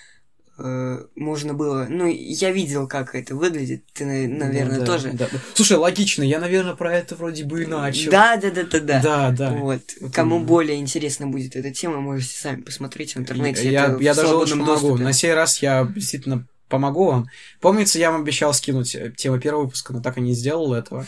можно 0.59 1.53
было... 1.55 1.87
Ну, 1.89 2.07
я 2.07 2.51
видел, 2.51 2.89
как 2.89 3.15
это 3.15 3.35
выглядит. 3.35 3.85
Ты, 3.93 4.07
на- 4.07 4.47
наверное, 4.47 4.79
Ну 4.79 4.81
да, 4.81 4.87
тоже. 4.87 5.11
да, 5.13 5.29
да. 5.31 5.39
Слушай, 5.55 5.77
логично, 5.77 6.23
я, 6.23 6.39
наверное, 6.39 6.75
про 6.75 6.95
это 6.97 7.15
вроде 7.15 7.45
бы 7.45 7.63
и 7.63 7.67
начал. 7.67 8.11
Да, 8.11 8.37
да, 8.37 8.51
да, 8.51 8.63
да, 8.65 8.81
да. 8.81 9.01
Да, 9.03 9.31
да. 9.33 9.51
Вот. 9.51 9.83
Вот 10.01 10.15
Кому 10.15 10.37
именно. 10.37 10.47
более 10.49 10.79
интересна 10.79 11.27
будет 11.27 11.57
эта 11.57 11.71
тема, 11.73 12.01
можете 12.01 12.39
сами 12.39 12.63
посмотреть 12.63 13.15
в 13.15 13.19
интернете. 13.19 13.71
Я, 13.71 13.87
это 13.87 14.03
я 14.03 14.13
в 14.15 14.17
даже 14.17 14.29
помогу. 14.33 14.65
доступе. 14.65 15.05
На 15.05 15.13
сей 15.13 15.35
раз 15.35 15.61
я 15.63 15.85
действительно 15.85 16.47
помогу 16.69 17.05
вам. 17.07 17.27
Помнится, 17.61 17.99
я 17.99 18.11
вам 18.11 18.23
обещал 18.23 18.53
скинуть 18.55 18.95
э, 18.95 19.13
тему 19.17 19.39
первого 19.39 19.65
выпуска, 19.65 19.93
но 19.93 20.01
так 20.01 20.17
и 20.19 20.21
не 20.21 20.33
сделал 20.33 20.73
этого. 20.75 21.07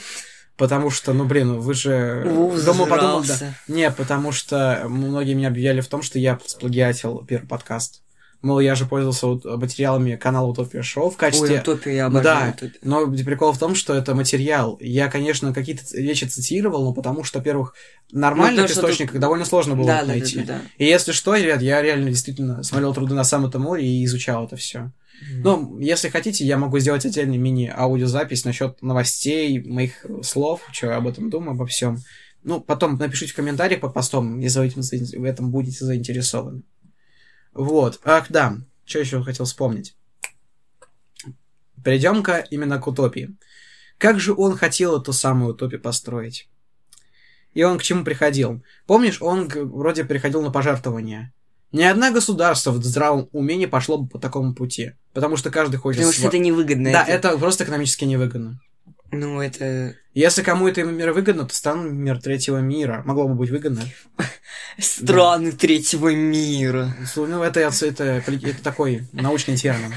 Потому 0.56 0.90
что, 0.90 1.12
ну, 1.12 1.24
блин, 1.24 1.60
вы 1.60 1.72
же... 1.72 2.24
Вов 2.26 2.62
Думал, 2.64 2.86
подумал, 2.86 3.22
да. 3.22 3.54
Не, 3.68 3.90
потому 3.92 4.32
что 4.32 4.84
многие 4.88 5.34
меня 5.34 5.48
обвиняли 5.48 5.80
в 5.80 5.86
том, 5.86 6.02
что 6.02 6.18
я 6.18 6.38
сплагиатил 6.44 7.24
первый 7.24 7.46
подкаст. 7.46 8.02
Мол, 8.40 8.60
я 8.60 8.76
же 8.76 8.86
пользовался 8.86 9.26
материалами 9.56 10.14
канала 10.14 10.46
Утопия 10.46 10.82
Шоу 10.82 11.10
в 11.10 11.14
Ой, 11.14 11.18
качестве... 11.18 11.60
утопию 11.60 11.94
я 11.96 12.06
обожаю. 12.06 12.54
Да, 12.60 12.68
но 12.82 13.10
прикол 13.10 13.52
в 13.52 13.58
том, 13.58 13.74
что 13.74 13.94
это 13.94 14.14
материал. 14.14 14.78
Я, 14.80 15.08
конечно, 15.08 15.52
какие-то 15.52 15.82
вещи 15.96 16.24
цитировал, 16.24 16.84
но 16.84 16.92
потому 16.92 17.24
что, 17.24 17.38
во-первых, 17.38 17.74
нормальных 18.12 18.66
потому 18.66 18.68
что 18.68 18.80
тут- 18.80 18.90
источников 18.90 19.18
довольно 19.20 19.44
сложно 19.44 19.74
было 19.74 19.86
Да, 19.86 19.94
да, 20.00 20.00
да, 20.02 20.06
найти. 20.06 20.36
да, 20.38 20.44
да. 20.44 20.60
И 20.78 20.84
если 20.84 21.10
что, 21.10 21.34
ребят, 21.34 21.62
я 21.62 21.82
реально 21.82 22.10
действительно 22.10 22.62
смотрел 22.62 22.94
труды 22.94 23.14
на 23.14 23.24
самом 23.24 23.48
этом 23.48 23.62
море 23.62 23.84
и 23.84 24.04
изучал 24.04 24.46
это 24.46 24.54
все. 24.54 24.92
Ну, 25.42 25.76
если 25.80 26.08
хотите, 26.08 26.44
я 26.46 26.58
могу 26.58 26.78
сделать 26.78 27.04
отдельный 27.04 27.38
мини-аудиозапись 27.38 28.44
насчет 28.44 28.80
новостей, 28.82 29.58
моих 29.58 30.06
слов, 30.22 30.60
что 30.70 30.86
я 30.86 30.96
об 30.96 31.08
этом 31.08 31.28
думаю, 31.28 31.52
обо 31.52 31.66
всем. 31.66 31.98
Ну, 32.44 32.60
потом 32.60 32.96
напишите 32.98 33.32
в 33.32 33.36
комментариях 33.36 33.80
под 33.80 33.94
постом, 33.94 34.38
если 34.38 34.60
вы 34.60 34.66
этим 34.68 34.82
в 34.82 35.24
этом 35.24 35.50
будете 35.50 35.84
заинтересованы. 35.84 36.62
Вот. 37.58 37.98
Ах, 38.04 38.26
да. 38.28 38.56
Что 38.84 39.00
еще 39.00 39.20
хотел 39.22 39.44
вспомнить? 39.44 39.96
Перейдем-ка 41.84 42.38
именно 42.50 42.78
к 42.78 42.86
утопии. 42.86 43.36
Как 43.98 44.20
же 44.20 44.32
он 44.32 44.56
хотел 44.56 45.00
эту 45.00 45.12
самую 45.12 45.54
утопию 45.54 45.80
построить? 45.80 46.48
И 47.54 47.64
он 47.64 47.78
к 47.78 47.82
чему 47.82 48.04
приходил? 48.04 48.62
Помнишь, 48.86 49.20
он 49.20 49.48
вроде 49.48 50.04
приходил 50.04 50.40
на 50.40 50.52
пожертвования. 50.52 51.34
Ни 51.72 51.82
одна 51.82 52.12
государство 52.12 52.70
в 52.70 52.84
здравом 52.84 53.28
уме 53.32 53.56
не 53.56 53.66
пошло 53.66 53.98
бы 53.98 54.08
по 54.08 54.20
такому 54.20 54.54
пути. 54.54 54.92
Потому 55.12 55.36
что 55.36 55.50
каждый 55.50 55.78
хочет... 55.78 55.98
Потому 55.98 56.12
что 56.12 56.22
сва- 56.22 56.28
это 56.28 56.38
невыгодно. 56.38 56.92
Да, 56.92 57.04
это 57.04 57.36
просто 57.38 57.64
экономически 57.64 58.04
невыгодно. 58.04 58.60
Ну, 59.10 59.40
это 59.40 59.96
Если 60.14 60.42
кому 60.42 60.68
это 60.68 60.84
мир 60.84 61.12
выгодно, 61.12 61.44
то 61.44 61.54
стран 61.54 61.92
мир 61.96 62.22
третьего 62.22 62.58
мира. 62.58 63.02
Могло 63.04 63.26
бы 63.26 63.34
быть 63.34 63.50
выгодно. 63.50 63.82
Страны 64.78 65.52
третьего 65.52 66.14
мира. 66.14 66.96
Ну, 67.16 67.42
это, 67.42 67.60
это, 67.60 67.86
это, 67.86 68.04
это 68.04 68.62
такой 68.62 69.06
научный 69.12 69.56
термин. 69.56 69.92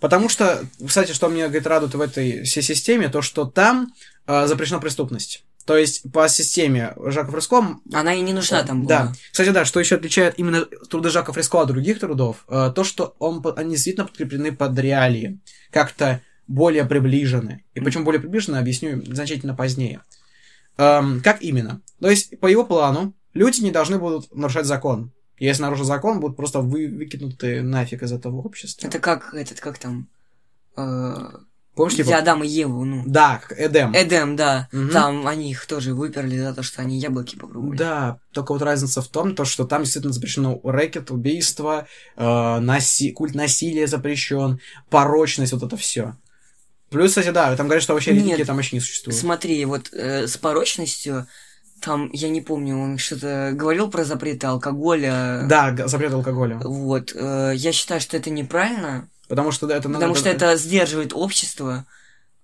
Потому 0.00 0.28
что, 0.28 0.64
кстати, 0.86 1.12
что 1.12 1.28
мне 1.28 1.44
говорит, 1.44 1.66
радует 1.66 1.94
в 1.94 2.00
этой 2.00 2.42
всей 2.42 2.62
системе, 2.62 3.08
то, 3.08 3.22
что 3.22 3.46
там 3.46 3.92
э, 4.26 4.46
запрещена 4.46 4.78
преступность. 4.78 5.44
То 5.64 5.76
есть 5.76 6.12
по 6.12 6.28
системе 6.28 6.94
Жака 6.96 7.32
Фреско... 7.32 7.78
Она 7.92 8.14
и 8.14 8.20
не 8.20 8.32
нужна 8.32 8.62
там 8.62 8.82
была. 8.82 8.88
Да. 8.88 9.12
Кстати, 9.32 9.48
да, 9.48 9.64
что 9.64 9.80
еще 9.80 9.96
отличает 9.96 10.38
именно 10.38 10.64
труды 10.64 11.10
Жака 11.10 11.32
Фреско 11.32 11.62
от 11.62 11.68
других 11.68 11.98
трудов, 11.98 12.44
э, 12.48 12.70
то, 12.74 12.84
что 12.84 13.16
он, 13.18 13.44
они 13.56 13.70
действительно 13.72 14.06
подкреплены 14.06 14.52
под 14.52 14.78
реалии. 14.78 15.40
Как-то 15.72 16.20
более 16.46 16.84
приближены. 16.84 17.64
И 17.74 17.80
почему 17.80 18.04
более 18.04 18.20
приближены, 18.20 18.58
объясню 18.58 19.02
значительно 19.06 19.54
позднее. 19.56 20.02
Эм, 20.78 21.20
как 21.20 21.42
именно? 21.42 21.80
То 22.00 22.10
есть, 22.10 22.38
по 22.38 22.46
его 22.46 22.64
плану, 22.64 23.14
люди 23.36 23.60
не 23.60 23.70
должны 23.70 23.98
будут 23.98 24.34
нарушать 24.34 24.66
закон. 24.66 25.12
Если 25.38 25.62
нарушат 25.62 25.86
закон, 25.86 26.20
будут 26.20 26.36
просто 26.36 26.60
вы, 26.60 26.88
выкинуты 26.88 27.62
нафиг 27.62 28.02
из 28.02 28.12
этого 28.12 28.40
общества. 28.40 28.86
Это 28.86 28.98
как 28.98 29.34
этот, 29.34 29.60
как 29.60 29.78
там... 29.78 30.08
э, 30.76 31.14
Помнишь, 31.74 31.96
типа... 31.96 32.16
Адам 32.16 32.42
и 32.42 32.48
Еву, 32.48 32.86
ну. 32.86 33.02
Да, 33.06 33.42
Эдем. 33.50 33.92
Эдем, 33.94 34.34
да. 34.34 34.66
Мгм. 34.72 34.90
Там 34.90 35.26
они 35.28 35.50
их 35.50 35.66
тоже 35.66 35.92
выперли 35.92 36.38
за 36.38 36.54
то, 36.54 36.62
что 36.62 36.80
они 36.80 36.98
яблоки 36.98 37.36
попробовали. 37.36 37.76
Да, 37.76 38.18
только 38.32 38.52
вот 38.52 38.62
разница 38.62 39.02
в 39.02 39.08
том, 39.08 39.34
то, 39.34 39.44
что 39.44 39.66
там 39.66 39.82
действительно 39.82 40.14
запрещено 40.14 40.58
рэкет, 40.64 41.10
убийство, 41.10 41.86
э, 42.16 42.22
наси- 42.24 43.12
культ 43.12 43.34
насилия 43.34 43.86
запрещен, 43.86 44.58
порочность, 44.88 45.52
вот 45.52 45.62
это 45.64 45.76
все. 45.76 46.16
Плюс, 46.88 47.10
кстати, 47.10 47.28
да, 47.30 47.54
там 47.56 47.66
говорят, 47.66 47.82
что 47.82 47.92
вообще 47.92 48.12
религии 48.12 48.44
там 48.44 48.56
вообще 48.56 48.76
не 48.76 48.80
существует. 48.80 49.18
Смотри, 49.18 49.62
вот 49.66 49.92
э, 49.92 50.26
с 50.26 50.38
порочностью, 50.38 51.26
там, 51.86 52.10
я 52.12 52.28
не 52.28 52.40
помню, 52.40 52.76
он 52.76 52.98
что-то 52.98 53.52
говорил 53.54 53.88
про 53.88 54.04
запреты 54.04 54.48
алкоголя. 54.48 55.46
Да, 55.48 55.72
запрет 55.86 56.12
алкоголя. 56.12 56.58
Вот, 56.58 57.12
э, 57.14 57.52
я 57.54 57.70
считаю, 57.70 58.00
что 58.00 58.16
это 58.16 58.28
неправильно, 58.28 59.08
Потому 59.28 59.52
что 59.52 59.68
да, 59.68 59.76
это... 59.76 59.88
потому 59.88 60.16
что 60.16 60.28
это 60.28 60.56
сдерживает 60.56 61.12
общество. 61.14 61.86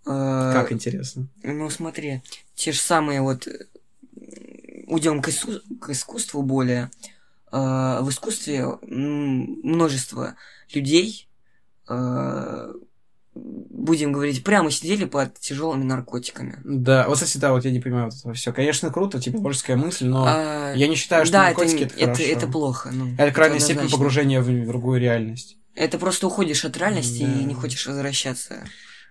Э, 0.06 0.50
Как 0.52 0.70
интересно. 0.70 1.26
Ну, 1.42 1.68
смотри, 1.70 2.22
те 2.54 2.70
же 2.70 2.78
самые 2.78 3.20
вот... 3.20 3.48
Уйдем 4.86 5.20
к, 5.22 5.28
иску- 5.28 5.60
к 5.80 5.90
искусству 5.90 6.42
более. 6.42 6.88
Э, 7.50 7.98
в 8.00 8.08
искусстве 8.10 8.64
множество 8.82 10.36
людей, 10.72 11.28
будем 13.34 14.12
говорить, 14.12 14.44
прямо 14.44 14.70
сидели 14.70 15.04
под 15.04 15.38
тяжелыми 15.38 15.84
наркотиками. 15.84 16.58
Да, 16.64 17.06
вот, 17.08 17.14
кстати, 17.14 17.38
да, 17.38 17.52
вот 17.52 17.64
я 17.64 17.70
не 17.70 17.80
понимаю 17.80 18.06
вот 18.06 18.14
этого 18.14 18.34
все. 18.34 18.52
Конечно, 18.52 18.90
круто, 18.90 19.20
типа, 19.20 19.38
творческая 19.38 19.76
мысль, 19.76 20.06
но 20.06 20.24
А, 20.28 20.72
я 20.74 20.86
не 20.88 20.94
считаю, 20.96 21.24
что 21.24 21.32
да, 21.32 21.50
это, 21.50 21.58
наркотики 21.60 21.78
не- 21.80 21.84
это, 21.86 21.94
это, 21.96 22.14
хорошо. 22.14 22.22
это 22.32 22.46
плохо. 22.46 22.90
Ну, 22.92 23.14
Это 23.18 23.32
крайняя 23.32 23.60
степень 23.60 23.90
погружения 23.90 24.40
в, 24.42 24.46
в 24.48 24.66
другую 24.66 25.00
реальность. 25.00 25.56
Это 25.74 25.98
просто 25.98 26.26
уходишь 26.26 26.64
от 26.66 26.76
реальности 26.76 27.22
Да. 27.22 27.40
и 27.40 27.44
не 27.44 27.54
хочешь 27.54 27.86
возвращаться. 27.86 28.64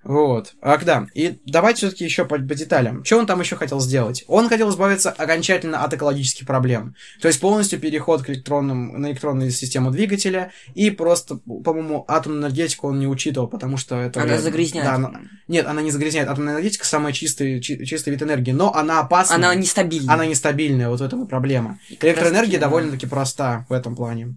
Вот. 0.04 0.54
Ах, 0.62 0.84
да. 0.84 1.08
И 1.14 1.40
давайте 1.46 1.78
все-таки 1.80 2.06
еще 2.06 2.26
по, 2.26 2.38
по 2.38 2.56
деталям. 2.56 3.04
Что 3.06 3.20
он 3.20 3.28
там 3.28 3.40
еще 3.40 3.56
хотел 3.56 3.80
сделать? 3.80 4.24
Он 4.28 4.50
хотел 4.50 4.70
избавиться 4.70 5.12
окончательно 5.12 5.84
от 5.84 5.94
экологических 5.94 6.48
проблем. 6.48 6.96
То 7.22 7.28
есть 7.28 7.40
полностью 7.40 7.80
переход 7.80 8.24
к 8.24 8.30
электронным, 8.30 9.00
на 9.00 9.08
электронную 9.08 9.52
систему 9.52 9.92
двигателя. 9.92 10.52
И 10.74 10.90
просто, 10.90 11.38
по-моему, 11.38 12.04
атомную 12.08 12.42
энергетику 12.42 12.88
он 12.88 13.00
не 13.00 13.08
учитывал, 13.08 13.48
потому 13.48 13.78
что 13.78 13.96
это... 13.96 14.22
Она 14.22 14.40
загрязняет. 14.40 14.86
Да, 14.88 14.96
она... 14.96 15.22
Нет, 15.48 15.68
она 15.68 15.82
не 15.82 15.92
загрязняет. 15.92 16.28
Атомная 16.28 16.56
энергетика 16.56 16.86
самая 16.86 17.14
чистая, 17.14 17.60
чи... 17.60 17.86
чистый 17.86 18.10
вид 18.10 18.24
энергии. 18.24 18.52
Но 18.52 18.74
она 18.74 19.00
опасна. 19.00 19.36
Она 19.36 19.54
нестабильная. 19.56 20.14
Она 20.14 20.26
нестабильная, 20.26 20.90
вот 20.90 21.00
в 21.00 21.04
этом 21.04 21.26
и 21.26 21.28
проблема. 21.28 21.80
Электроэнергия 21.90 22.60
довольно-таки 22.60 23.06
проста 23.06 23.66
в 23.70 23.74
этом 23.74 23.96
плане. 23.96 24.36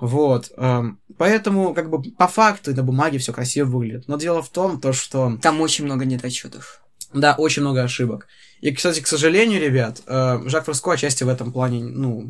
Вот. 0.00 0.50
Эм, 0.56 0.98
поэтому, 1.18 1.74
как 1.74 1.90
бы, 1.90 2.02
по 2.02 2.26
факту 2.26 2.74
на 2.74 2.82
бумаге 2.82 3.18
все 3.18 3.32
красиво 3.32 3.66
выглядит. 3.66 4.08
Но 4.08 4.16
дело 4.16 4.42
в 4.42 4.48
том, 4.48 4.80
то, 4.80 4.92
что... 4.92 5.38
Там 5.42 5.60
очень 5.60 5.84
много 5.84 6.04
недочетов. 6.04 6.82
Да, 7.12 7.34
очень 7.36 7.62
много 7.62 7.82
ошибок. 7.82 8.26
И, 8.60 8.72
кстати, 8.72 9.00
к 9.00 9.06
сожалению, 9.06 9.60
ребят, 9.60 10.02
э, 10.06 10.42
Жак 10.46 10.66
Фреско 10.66 10.92
отчасти 10.92 11.24
в 11.24 11.28
этом 11.28 11.52
плане, 11.52 11.84
ну... 11.84 12.28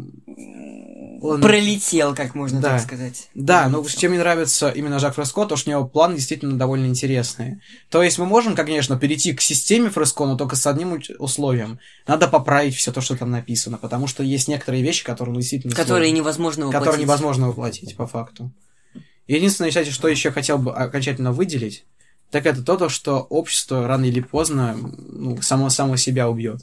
Он... 1.21 1.41
Пролетел, 1.41 2.15
как 2.15 2.35
можно 2.35 2.61
да. 2.61 2.71
так 2.71 2.83
сказать. 2.83 3.29
Да, 3.35 3.69
но 3.69 3.85
чем 3.85 4.13
мне 4.13 4.21
нравится 4.21 4.71
именно 4.71 4.99
Жак 4.99 5.15
Фреско, 5.15 5.45
то, 5.45 5.57
что 5.57 5.71
у 5.71 5.73
него 5.73 5.87
планы 5.87 6.17
действительно 6.17 6.59
довольно 6.59 6.87
интересные. 6.87 7.61
То 7.91 8.03
есть 8.03 8.19
мы 8.19 8.27
можем, 8.27 8.55
конечно, 8.57 8.99
перейти 8.99 9.35
к 9.35 9.41
системе 9.41 9.91
Фреско, 9.91 10.25
но 10.25 10.37
только 10.37 10.57
с 10.57 10.67
одним 10.67 11.01
условием. 11.19 11.79
Надо 12.07 12.27
поправить 12.27 12.75
все 12.75 12.91
то, 12.91 13.01
что 13.01 13.17
там 13.17 13.31
написано, 13.31 13.77
потому 13.77 14.07
что 14.07 14.23
есть 14.23 14.49
некоторые 14.49 14.83
вещи, 14.83 15.05
которые 15.05 15.35
ну, 15.35 15.41
действительно 15.41 15.75
Которые 15.75 16.09
сложные, 16.09 16.13
невозможно 16.13 16.67
воплотить. 16.67 16.85
Которые 16.85 17.05
невозможно 17.05 17.49
воплотить, 17.49 17.97
по 17.97 18.07
факту. 18.07 18.53
Единственное, 19.27 19.71
кстати, 19.71 19.91
что 19.91 20.09
еще 20.09 20.31
хотел 20.31 20.59
бы 20.59 20.75
окончательно 20.75 21.33
выделить, 21.33 21.85
так 22.31 22.47
это 22.47 22.63
то, 22.63 22.89
что 22.89 23.21
общество 23.21 23.87
рано 23.87 24.05
или 24.05 24.21
поздно 24.21 24.77
ну, 24.77 25.41
само, 25.43 25.69
само 25.69 25.97
себя 25.97 26.29
убьет. 26.29 26.63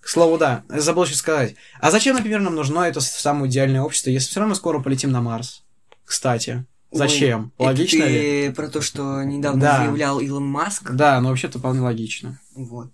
К 0.00 0.08
слову, 0.08 0.38
да, 0.38 0.64
забыл 0.68 1.04
еще 1.04 1.14
сказать. 1.14 1.54
А 1.80 1.90
зачем, 1.90 2.16
например, 2.16 2.40
нам 2.40 2.54
нужно 2.54 2.80
это 2.80 3.00
самое 3.00 3.50
идеальное 3.50 3.82
общество, 3.82 4.10
если 4.10 4.30
все 4.30 4.40
равно 4.40 4.54
скоро 4.54 4.80
полетим 4.80 5.12
на 5.12 5.20
Марс? 5.20 5.62
Кстати. 6.04 6.64
Зачем? 6.90 7.52
Ой, 7.58 7.66
логично 7.66 8.02
это 8.02 8.08
ли? 8.08 8.18
ты 8.48 8.52
про 8.54 8.68
то, 8.68 8.80
что 8.82 9.22
недавно 9.22 9.60
Да. 9.60 9.78
заявлял 9.78 10.18
Илон 10.18 10.44
Маск. 10.46 10.90
Да, 10.90 11.20
но 11.20 11.28
вообще-то 11.28 11.58
вполне 11.60 11.80
логично. 11.80 12.40
Вот. 12.56 12.88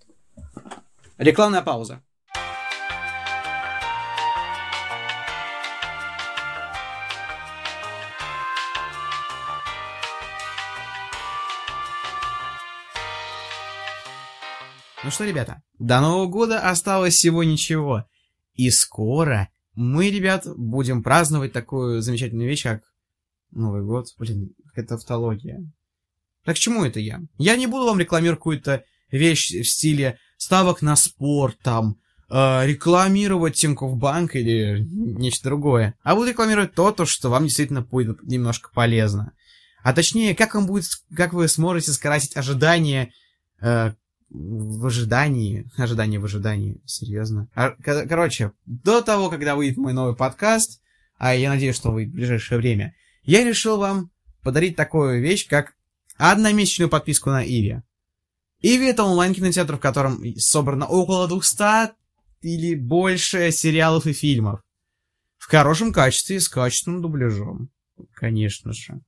Рекламная 1.17 1.61
пауза. 1.63 2.01
Ну 15.07 15.11
что, 15.11 15.23
ребята, 15.23 15.61
до 15.79 16.01
Нового 16.01 16.27
года 16.27 16.69
осталось 16.69 17.13
всего 17.13 17.41
ничего. 17.41 18.03
И 18.55 18.69
скоро 18.69 19.47
мы, 19.73 20.09
ребят, 20.09 20.45
будем 20.57 21.01
праздновать 21.01 21.53
такую 21.53 22.01
замечательную 22.01 22.49
вещь, 22.49 22.63
как 22.63 22.83
Новый 23.51 23.83
год. 23.83 24.07
Блин, 24.19 24.51
это 24.75 24.95
автология. 24.95 25.63
Так 26.43 26.57
к 26.57 26.59
чему 26.59 26.83
это 26.83 26.99
я? 26.99 27.21
Я 27.37 27.55
не 27.55 27.67
буду 27.67 27.85
вам 27.85 28.01
рекламировать 28.01 28.39
какую-то 28.39 28.83
вещь 29.09 29.51
в 29.51 29.63
стиле 29.63 30.19
ставок 30.35 30.81
на 30.81 30.97
спорт, 30.97 31.57
там, 31.63 32.01
э, 32.29 32.67
рекламировать 32.67 33.55
Тинькофф 33.55 33.95
Банк 33.95 34.35
или 34.35 34.85
нечто 34.89 35.45
другое. 35.45 35.95
А 36.03 36.15
буду 36.15 36.31
рекламировать 36.31 36.73
то, 36.73 36.91
то, 36.91 37.05
что 37.05 37.29
вам 37.29 37.45
действительно 37.45 37.81
будет 37.81 38.23
немножко 38.23 38.71
полезно. 38.73 39.31
А 39.83 39.93
точнее, 39.93 40.35
как 40.35 40.53
вам 40.53 40.67
будет, 40.67 40.83
как 41.15 41.31
вы 41.31 41.47
сможете 41.47 41.93
скрасить 41.93 42.35
ожидания 42.35 43.13
э, 43.61 43.93
в 44.29 44.85
ожидании, 44.85 45.69
ожидание 45.77 46.19
в 46.19 46.25
ожидании, 46.25 46.81
серьезно. 46.85 47.49
А, 47.55 47.71
ко- 47.71 48.07
короче, 48.07 48.51
до 48.65 49.01
того, 49.01 49.29
когда 49.29 49.55
выйдет 49.55 49.77
мой 49.77 49.93
новый 49.93 50.15
подкаст, 50.15 50.81
а 51.17 51.33
я 51.33 51.49
надеюсь, 51.49 51.75
что 51.75 51.91
выйдет 51.91 52.13
в 52.13 52.15
ближайшее 52.15 52.57
время, 52.57 52.93
я 53.23 53.43
решил 53.43 53.77
вам 53.77 54.11
подарить 54.43 54.75
такую 54.75 55.21
вещь, 55.21 55.47
как 55.47 55.73
одномесячную 56.17 56.89
подписку 56.89 57.29
на 57.29 57.45
Иви. 57.45 57.81
Иви 58.61 58.87
это 58.87 59.03
онлайн-кинотеатр, 59.03 59.77
в 59.77 59.79
котором 59.79 60.23
собрано 60.37 60.87
около 60.87 61.27
200 61.27 61.93
или 62.41 62.75
больше 62.75 63.51
сериалов 63.51 64.05
и 64.07 64.13
фильмов. 64.13 64.61
В 65.37 65.47
хорошем 65.49 65.93
качестве 65.93 66.37
и 66.37 66.39
с 66.39 66.49
качественным 66.49 67.01
дубляжом. 67.01 67.69
Конечно 68.13 68.73
же. 68.73 68.99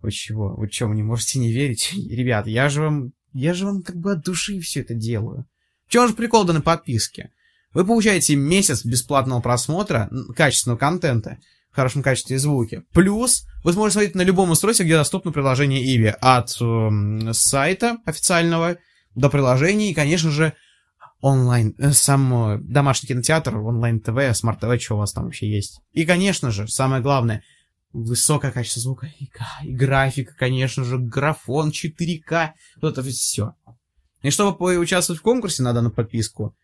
Вы 0.00 0.10
чего? 0.10 0.54
Вы 0.56 0.68
вы 0.80 0.94
не 0.94 1.02
можете 1.02 1.38
не 1.38 1.52
верить? 1.52 1.92
Ребят, 2.10 2.46
я 2.46 2.68
же 2.68 2.82
вам 2.82 3.12
я 3.32 3.54
же 3.54 3.66
вам 3.66 3.82
как 3.82 3.96
бы 3.96 4.12
от 4.12 4.24
души 4.24 4.60
все 4.60 4.80
это 4.80 4.94
делаю. 4.94 5.46
В 5.86 5.92
чем 5.92 6.08
же 6.08 6.14
прикол 6.14 6.44
данной 6.44 6.62
подписки? 6.62 7.30
Вы 7.74 7.84
получаете 7.86 8.36
месяц 8.36 8.84
бесплатного 8.84 9.40
просмотра 9.40 10.10
качественного 10.36 10.78
контента, 10.78 11.38
в 11.72 11.76
хорошем 11.76 12.02
качестве 12.02 12.38
звуки. 12.38 12.82
Плюс 12.92 13.46
вы 13.64 13.72
сможете 13.72 13.94
смотреть 13.94 14.14
на 14.14 14.22
любом 14.22 14.50
устройстве, 14.50 14.84
где 14.84 14.94
доступно 14.94 15.32
приложение 15.32 15.82
Иви. 15.82 16.14
От 16.20 16.54
эм, 16.60 17.32
сайта 17.32 17.96
официального 18.04 18.76
до 19.14 19.30
приложений 19.30 19.90
и, 19.90 19.94
конечно 19.94 20.30
же, 20.30 20.52
онлайн, 21.22 21.74
э, 21.78 21.92
сам 21.92 22.34
э, 22.34 22.58
домашний 22.60 23.08
кинотеатр, 23.08 23.56
онлайн-ТВ, 23.56 24.36
смарт-ТВ, 24.36 24.82
что 24.82 24.96
у 24.96 24.98
вас 24.98 25.12
там 25.12 25.24
вообще 25.24 25.50
есть. 25.50 25.80
И, 25.92 26.04
конечно 26.04 26.50
же, 26.50 26.68
самое 26.68 27.02
главное, 27.02 27.42
высокое 27.92 28.50
качество 28.50 28.82
звука 28.82 29.06
и, 29.18 29.30
и 29.64 29.72
графика, 29.72 30.34
конечно 30.36 30.84
же, 30.84 30.98
графон 30.98 31.70
4К, 31.70 32.50
вот 32.80 32.98
это 32.98 33.02
все. 33.02 33.54
И 34.22 34.30
чтобы 34.30 34.56
поучаствовать 34.56 35.20
в 35.20 35.22
конкурсе 35.22 35.62
на 35.62 35.72
данную 35.72 35.92
подписку, 35.92 36.56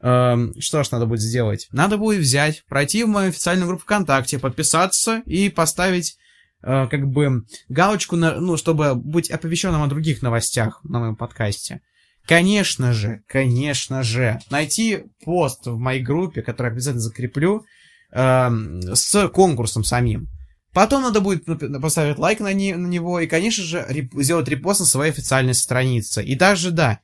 эм, 0.00 0.52
что 0.60 0.82
ж 0.82 0.90
надо 0.90 1.06
будет 1.06 1.20
сделать? 1.20 1.68
Надо 1.72 1.96
будет 1.96 2.20
взять, 2.20 2.64
пройти 2.66 3.04
в 3.04 3.08
мою 3.08 3.28
официальную 3.28 3.68
группу 3.68 3.84
ВКонтакте, 3.84 4.38
подписаться 4.38 5.22
и 5.24 5.48
поставить 5.48 6.16
э, 6.62 6.86
как 6.88 7.06
бы 7.06 7.44
галочку, 7.68 8.16
на, 8.16 8.40
ну, 8.40 8.56
чтобы 8.56 8.94
быть 8.94 9.30
оповещенным 9.30 9.82
о 9.82 9.86
других 9.86 10.22
новостях 10.22 10.80
на 10.84 11.00
моем 11.00 11.16
подкасте. 11.16 11.80
Конечно 12.26 12.92
же, 12.92 13.22
конечно 13.28 14.02
же, 14.02 14.40
найти 14.50 15.04
пост 15.24 15.66
в 15.66 15.76
моей 15.76 16.02
группе, 16.02 16.42
который 16.42 16.72
обязательно 16.72 17.02
закреплю, 17.02 17.64
эм, 18.12 18.80
с 18.94 19.28
конкурсом 19.28 19.84
самим. 19.84 20.28
Потом 20.74 21.04
надо 21.04 21.20
будет 21.20 21.46
поставить 21.80 22.18
лайк 22.18 22.40
на, 22.40 22.52
не- 22.52 22.74
на 22.74 22.88
него 22.88 23.20
и, 23.20 23.28
конечно 23.28 23.62
же, 23.62 23.86
реп- 23.88 24.20
сделать 24.20 24.48
репост 24.48 24.80
на 24.80 24.86
своей 24.86 25.12
официальной 25.12 25.54
странице. 25.54 26.22
И 26.22 26.34
даже, 26.34 26.72
да, 26.72 26.98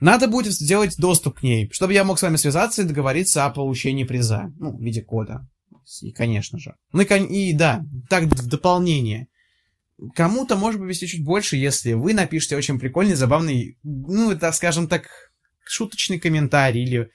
надо 0.00 0.26
будет 0.26 0.52
сделать 0.52 0.96
доступ 0.98 1.38
к 1.38 1.42
ней, 1.44 1.70
чтобы 1.70 1.92
я 1.92 2.02
мог 2.02 2.18
с 2.18 2.22
вами 2.22 2.36
связаться 2.36 2.82
и 2.82 2.86
договориться 2.86 3.44
о 3.44 3.50
получении 3.50 4.02
приза. 4.02 4.52
Ну, 4.58 4.76
в 4.76 4.82
виде 4.82 5.00
кода. 5.00 5.48
И, 6.02 6.10
конечно 6.10 6.58
же. 6.58 6.74
Ну 6.92 7.02
и, 7.02 7.04
и 7.04 7.52
да, 7.52 7.84
так 8.10 8.24
в 8.24 8.48
дополнение. 8.48 9.28
Кому-то 10.14 10.56
может 10.56 10.80
повести 10.80 11.06
чуть 11.06 11.24
больше, 11.24 11.56
если 11.56 11.92
вы 11.92 12.14
напишите 12.14 12.56
очень 12.56 12.80
прикольный, 12.80 13.14
забавный, 13.14 13.78
ну, 13.84 14.36
так 14.36 14.54
скажем 14.54 14.88
так, 14.88 15.06
шуточный 15.64 16.18
комментарий 16.18 16.82
или, 16.82 17.10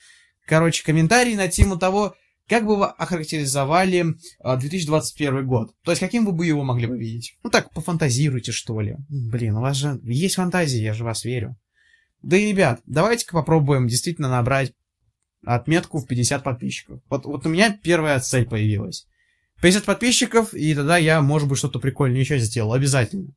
короче, 0.48 0.84
комментарий 0.84 1.36
на 1.36 1.50
тему 1.50 1.78
того, 1.78 2.16
как 2.52 2.66
бы 2.66 2.76
вы 2.76 2.88
охарактеризовали 2.88 4.08
а, 4.40 4.58
2021 4.58 5.48
год? 5.48 5.74
То 5.86 5.92
есть, 5.94 6.02
каким 6.02 6.26
вы 6.26 6.34
бы 6.34 6.46
его 6.46 6.66
могли 6.66 6.86
бы 6.86 6.98
видеть? 6.98 7.38
Ну 7.44 7.50
так, 7.50 7.72
пофантазируйте, 7.72 8.52
что 8.52 8.82
ли. 8.82 8.98
Блин, 9.08 9.56
у 9.56 9.62
вас 9.62 9.78
же 9.78 10.02
есть 10.04 10.36
фантазия, 10.36 10.84
я 10.84 10.94
же 10.94 11.06
вас 11.06 11.24
верю. 11.24 11.56
Да 12.22 12.36
и, 12.36 12.50
ребят, 12.50 12.82
давайте-ка 12.86 13.32
попробуем 13.32 13.88
действительно 13.88 14.30
набрать 14.30 14.74
отметку 15.46 16.00
в 16.00 16.08
50 16.08 16.44
подписчиков. 16.44 17.00
Вот, 17.10 17.26
вот 17.26 17.46
у 17.46 17.50
меня 17.50 17.80
первая 17.82 18.20
цель 18.20 18.46
появилась. 18.46 19.08
50 19.62 19.86
подписчиков, 19.86 20.54
и 20.54 20.76
тогда 20.76 20.98
я, 20.98 21.22
может 21.22 21.48
быть, 21.48 21.58
что-то 21.58 21.80
прикольное 21.80 22.20
еще 22.20 22.38
сделал, 22.38 22.74
обязательно. 22.74 23.30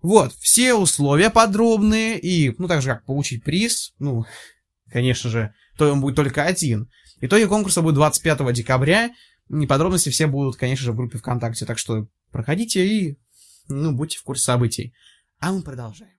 Вот, 0.00 0.32
все 0.40 0.72
условия 0.72 1.28
подробные, 1.28 2.18
и, 2.18 2.54
ну, 2.56 2.66
так 2.66 2.80
же, 2.80 2.88
как 2.88 3.04
получить 3.04 3.44
приз, 3.44 3.92
ну, 3.98 4.24
конечно 4.90 5.28
же, 5.28 5.52
то 5.76 5.92
он 5.92 6.00
будет 6.00 6.16
только 6.16 6.44
один. 6.44 6.88
Итоги 7.24 7.44
конкурса 7.44 7.82
будут 7.82 7.94
25 7.94 8.52
декабря, 8.52 9.12
и 9.48 9.66
подробности 9.66 10.08
все 10.08 10.26
будут, 10.26 10.56
конечно 10.56 10.84
же, 10.84 10.90
в 10.90 10.96
группе 10.96 11.18
ВКонтакте, 11.18 11.64
так 11.64 11.78
что 11.78 12.08
проходите 12.32 12.84
и, 12.84 13.16
ну, 13.68 13.92
будьте 13.92 14.18
в 14.18 14.24
курсе 14.24 14.42
событий. 14.42 14.92
А 15.38 15.52
мы 15.52 15.62
продолжаем. 15.62 16.10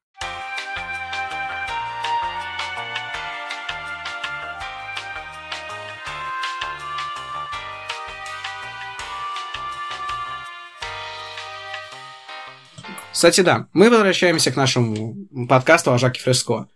Кстати, 13.12 13.42
да, 13.42 13.68
мы 13.74 13.90
возвращаемся 13.90 14.54
к 14.54 14.56
нашему 14.56 15.18
подкасту 15.50 15.94
о 15.94 15.98
Жаке 15.98 16.22
Фреско. 16.22 16.70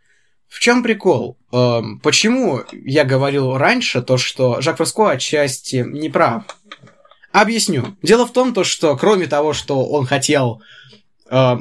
В 0.48 0.60
чем 0.60 0.82
прикол? 0.82 1.38
Эм, 1.52 2.00
почему 2.00 2.62
я 2.72 3.04
говорил 3.04 3.58
раньше 3.58 4.02
то, 4.02 4.18
что 4.18 4.62
Жак 4.62 4.78
Фреско 4.78 5.10
отчасти 5.12 5.84
не 5.88 6.10
прав? 6.10 6.44
Объясню. 7.32 7.96
Дело 8.02 8.26
в 8.26 8.32
том, 8.32 8.54
то, 8.54 8.64
что 8.64 8.96
кроме 8.96 9.28
того, 9.28 9.54
что 9.54 9.86
он 9.86 10.06
хотел 10.06 10.62
э, 11.30 11.58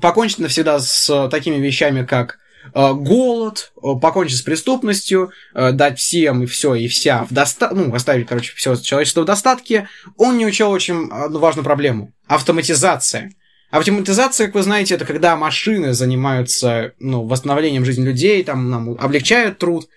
покончить 0.00 0.38
навсегда 0.38 0.78
с 0.78 1.28
такими 1.30 1.56
вещами, 1.56 2.04
как 2.04 2.38
э, 2.74 2.92
голод, 2.92 3.72
э, 3.76 3.98
покончить 4.00 4.38
с 4.38 4.42
преступностью, 4.42 5.32
э, 5.54 5.72
дать 5.72 5.98
всем 5.98 6.42
и 6.42 6.46
все 6.46 6.74
и 6.74 6.88
вся 6.88 7.24
в 7.24 7.32
доста... 7.32 7.70
ну, 7.72 7.92
оставить, 7.94 8.28
короче, 8.28 8.52
все 8.54 8.76
человечество 8.76 9.22
в 9.22 9.26
достатке, 9.26 9.88
он 10.16 10.36
не 10.36 10.46
учел 10.46 10.70
очень 10.70 11.08
одну 11.10 11.38
важную 11.38 11.64
проблему– 11.64 12.12
автоматизация. 12.26 13.32
Автоматизация, 13.70 14.46
как 14.46 14.54
вы 14.54 14.62
знаете, 14.62 14.94
это 14.94 15.04
когда 15.04 15.36
машины 15.36 15.92
занимаются 15.92 16.92
ну, 17.00 17.26
восстановлением 17.26 17.84
жизни 17.84 18.04
людей, 18.04 18.42
там, 18.44 18.70
нам 18.70 18.96
облегчают 18.98 19.58
труд, 19.58 19.88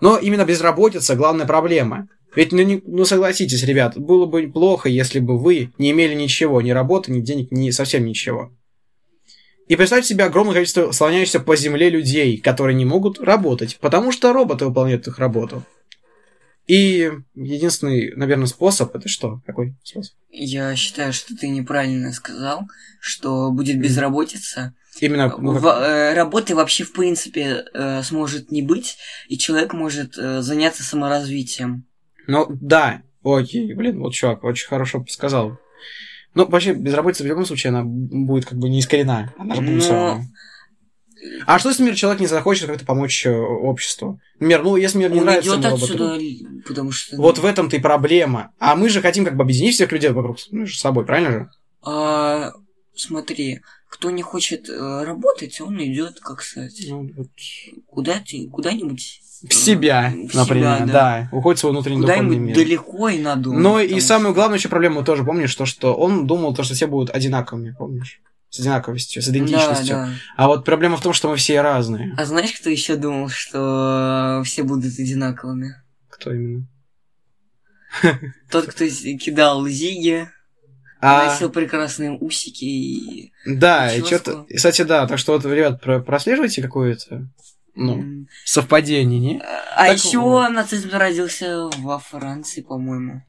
но 0.00 0.16
именно 0.16 0.44
безработица– 0.44 1.14
главная 1.16 1.46
проблема. 1.46 2.08
Ведь, 2.34 2.52
ну, 2.52 2.62
не, 2.62 2.80
ну 2.86 3.04
согласитесь, 3.04 3.62
ребят, 3.64 3.98
было 3.98 4.24
бы 4.26 4.48
плохо, 4.48 4.88
если 4.88 5.18
бы 5.18 5.38
вы 5.38 5.72
не 5.78 5.90
имели 5.90 6.14
ничего, 6.14 6.62
ни 6.62 6.70
работы, 6.70 7.12
ни 7.12 7.20
денег, 7.20 7.50
ни 7.50 7.70
совсем 7.70 8.04
ничего. 8.04 8.52
И 9.68 9.76
представьте 9.76 10.08
себе 10.08 10.24
огромное 10.24 10.54
количество 10.54 10.90
слоняющихся 10.90 11.40
по 11.40 11.56
земле 11.56 11.90
людей, 11.90 12.38
которые 12.38 12.74
не 12.74 12.84
могут 12.84 13.20
работать, 13.20 13.78
потому 13.80 14.12
что 14.12 14.32
роботы 14.32 14.64
выполняют 14.64 15.06
их 15.06 15.18
работу. 15.18 15.62
И 16.70 17.10
единственный, 17.34 18.14
наверное, 18.14 18.46
способ 18.46 18.94
это 18.94 19.08
что? 19.08 19.40
Какой 19.44 19.74
способ? 19.82 20.14
Я 20.30 20.76
считаю, 20.76 21.12
что 21.12 21.34
ты 21.36 21.48
неправильно 21.48 22.12
сказал, 22.12 22.68
что 23.00 23.50
будет 23.50 23.80
безработица. 23.80 24.72
Именно 25.00 25.34
ну, 25.36 25.50
в, 25.54 25.66
э, 25.66 26.14
работы 26.14 26.54
вообще 26.54 26.84
в 26.84 26.92
принципе 26.92 27.64
э, 27.74 28.04
сможет 28.04 28.52
не 28.52 28.62
быть, 28.62 28.98
и 29.26 29.36
человек 29.36 29.72
может 29.72 30.16
э, 30.16 30.42
заняться 30.42 30.84
саморазвитием. 30.84 31.86
Ну 32.28 32.46
да, 32.48 33.02
окей, 33.24 33.74
блин, 33.74 33.98
вот 33.98 34.14
чувак 34.14 34.44
очень 34.44 34.68
хорошо 34.68 35.04
сказал. 35.08 35.58
Ну, 36.34 36.46
вообще, 36.46 36.74
безработица 36.74 37.24
в 37.24 37.26
любом 37.26 37.46
случае, 37.46 37.70
она 37.70 37.82
будет 37.82 38.44
как 38.44 38.56
бы 38.56 38.68
не 38.68 38.78
искорена. 38.78 39.34
Она 39.36 39.56
же 39.56 39.62
будет 39.62 39.74
Но... 39.74 39.80
все 39.80 39.92
равно. 39.92 40.24
А 41.46 41.58
что, 41.58 41.68
если, 41.68 41.82
например, 41.82 41.98
человек 41.98 42.20
не 42.20 42.26
захочет 42.26 42.66
как-то 42.66 42.84
помочь 42.84 43.26
э, 43.26 43.30
обществу? 43.30 44.20
Например, 44.34 44.62
ну, 44.62 44.76
если 44.76 44.98
мне 44.98 45.08
не 45.08 45.18
Он 45.20 45.26
нравится 45.26 45.56
идет 45.56 45.64
отсюда, 45.64 46.18
потому 46.66 46.92
что... 46.92 47.16
Вот 47.16 47.38
в 47.38 47.44
этом-то 47.44 47.76
и 47.76 47.80
проблема. 47.80 48.52
А 48.58 48.74
мы 48.76 48.88
же 48.88 49.00
хотим 49.00 49.24
как 49.24 49.36
бы 49.36 49.42
объединить 49.42 49.74
всех 49.74 49.92
людей 49.92 50.10
вокруг 50.10 50.38
ну, 50.50 50.66
с 50.66 50.78
собой, 50.78 51.04
правильно 51.04 51.30
же? 51.30 51.50
А, 51.82 52.52
смотри, 52.94 53.60
кто 53.88 54.10
не 54.10 54.22
хочет 54.22 54.68
э, 54.68 55.04
работать, 55.04 55.60
он 55.60 55.82
идет, 55.82 56.20
как 56.20 56.42
сказать, 56.42 56.80
ну, 56.88 57.10
вот... 57.16 57.28
куда 57.86 58.22
куда-нибудь 58.50 59.20
в 59.48 59.54
себя, 59.54 60.12
в 60.30 60.34
например, 60.34 60.76
себя, 60.76 60.86
да. 60.86 60.92
да. 60.92 61.28
Уходит 61.32 61.58
в 61.58 61.60
свой 61.60 61.72
внутренний 61.72 62.02
духовный 62.02 62.36
мир. 62.36 62.54
далеко 62.54 63.08
и 63.08 63.18
надо. 63.18 63.50
Но 63.52 63.80
и 63.80 63.98
самую 64.00 64.34
главную 64.34 64.58
еще 64.58 64.68
проблему 64.68 65.02
тоже 65.02 65.24
помнишь, 65.24 65.54
то, 65.54 65.64
что 65.64 65.94
он 65.94 66.26
думал, 66.26 66.54
то, 66.54 66.62
что 66.62 66.74
все 66.74 66.86
будут 66.86 67.10
одинаковыми, 67.10 67.74
помнишь? 67.76 68.20
С 68.50 68.58
одинаковостью, 68.58 69.22
с 69.22 69.28
идентичностью. 69.28 69.96
Да, 69.96 70.06
да. 70.06 70.12
А 70.36 70.48
вот 70.48 70.64
проблема 70.64 70.96
в 70.96 71.02
том, 71.02 71.12
что 71.12 71.28
мы 71.28 71.36
все 71.36 71.60
разные. 71.60 72.12
А 72.18 72.24
знаешь, 72.24 72.52
кто 72.52 72.68
еще 72.68 72.96
думал, 72.96 73.28
что 73.28 74.42
все 74.44 74.64
будут 74.64 74.98
одинаковыми? 74.98 75.76
Кто 76.08 76.32
именно? 76.32 76.66
Тот, 78.50 78.66
кто 78.66 78.84
кидал 78.86 79.66
Зиги, 79.68 80.28
а... 81.00 81.26
носил 81.26 81.50
прекрасные 81.50 82.10
усики 82.10 82.64
и... 82.64 83.32
Да, 83.46 83.94
и 83.94 84.02
что-то... 84.02 84.46
Кстати, 84.54 84.82
да, 84.82 85.06
так 85.06 85.18
что 85.18 85.32
вот, 85.32 85.44
ребят, 85.44 85.80
прослеживайте 86.04 86.60
какое-то 86.60 87.28
ну, 87.74 88.26
совпадение, 88.44 89.20
не? 89.20 89.40
А 89.40 89.86
так... 89.86 89.96
еще 89.96 90.48
нацизм 90.48 90.90
родился 90.92 91.70
во 91.78 91.98
Франции, 91.98 92.62
по-моему. 92.62 93.22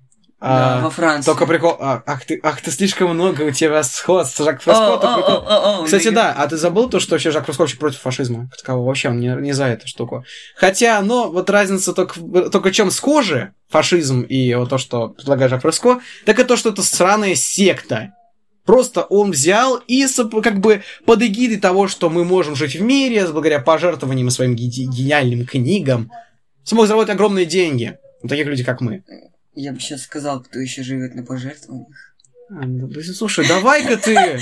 А, 0.43 0.77
да, 0.77 0.83
во 0.85 0.89
Франции. 0.89 1.29
Только 1.29 1.45
прикол... 1.45 1.77
А, 1.79 2.01
ах, 2.03 2.25
ты, 2.25 2.39
ах, 2.41 2.59
ты 2.61 2.71
слишком 2.71 3.11
много, 3.11 3.43
у 3.43 3.51
тебя 3.51 3.83
сходств 3.83 4.37
с 4.37 4.43
Жак 4.43 4.59
Фреско. 4.63 4.81
Oh, 4.81 4.99
oh, 4.99 5.45
oh, 5.47 5.85
Кстати, 5.85 6.07
oh, 6.07 6.11
да, 6.11 6.33
а 6.33 6.47
ты 6.47 6.57
забыл 6.57 6.89
то, 6.89 6.99
что 6.99 7.11
вообще 7.11 7.29
Жак 7.29 7.45
Фреско 7.45 7.61
вообще 7.61 7.77
против 7.77 7.99
фашизма? 7.99 8.49
Такового 8.57 8.87
вообще 8.87 9.09
он 9.09 9.19
не, 9.19 9.27
не 9.39 9.51
за 9.51 9.65
эту 9.65 9.87
штуку. 9.87 10.25
Хотя, 10.55 10.99
но 11.03 11.31
вот 11.31 11.47
разница 11.51 11.93
только, 11.93 12.19
только 12.49 12.71
чем 12.71 12.89
схожи 12.89 13.53
фашизм 13.69 14.21
и 14.21 14.55
вот 14.55 14.71
то, 14.71 14.79
что 14.79 15.09
предлагает 15.09 15.51
Жак 15.51 15.61
Фреско, 15.61 16.01
так 16.25 16.39
это 16.39 16.47
то, 16.47 16.57
что 16.57 16.69
это 16.69 16.81
сраная 16.81 17.35
секта. 17.35 18.13
Просто 18.65 19.03
он 19.03 19.29
взял 19.31 19.77
и 19.87 20.07
как 20.41 20.59
бы 20.59 20.81
под 21.05 21.21
эгидой 21.21 21.59
того, 21.59 21.87
что 21.87 22.09
мы 22.09 22.25
можем 22.25 22.55
жить 22.55 22.75
в 22.75 22.81
мире, 22.81 23.27
благодаря 23.27 23.59
пожертвованиям 23.59 24.29
и 24.29 24.31
своим 24.31 24.55
гениальным 24.55 25.45
книгам, 25.45 26.11
смог 26.63 26.87
заработать 26.87 27.13
огромные 27.13 27.45
деньги. 27.45 27.97
Таких 28.27 28.47
людей, 28.47 28.65
как 28.65 28.81
мы. 28.81 29.03
Я 29.53 29.73
бы 29.73 29.79
сейчас 29.79 30.03
сказал, 30.03 30.41
кто 30.41 30.59
еще 30.59 30.83
живет 30.83 31.15
на 31.15 31.23
пожертвованиях. 31.23 32.15
А, 32.49 32.65
ну, 32.65 32.89
слушай, 33.13 33.47
давай-ка 33.47 33.97
ты. 33.97 34.39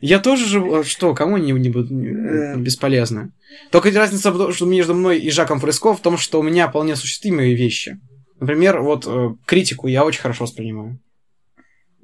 Я 0.00 0.18
тоже 0.18 0.46
живу. 0.46 0.76
А 0.76 0.84
что, 0.84 1.14
кому 1.14 1.36
не, 1.36 1.52
не, 1.52 1.68
не 1.68 2.62
бесполезно? 2.62 3.32
Только 3.70 3.90
разница 3.90 4.52
что 4.52 4.66
между 4.66 4.94
мной 4.94 5.18
и 5.18 5.30
Жаком 5.30 5.60
Фреско 5.60 5.94
в 5.94 6.00
том, 6.00 6.16
что 6.16 6.40
у 6.40 6.42
меня 6.42 6.68
вполне 6.68 6.94
осуществимые 6.94 7.54
вещи. 7.54 8.00
Например, 8.40 8.80
вот 8.80 9.06
э, 9.06 9.34
критику 9.46 9.86
я 9.86 10.04
очень 10.04 10.20
хорошо 10.20 10.44
воспринимаю. 10.44 10.98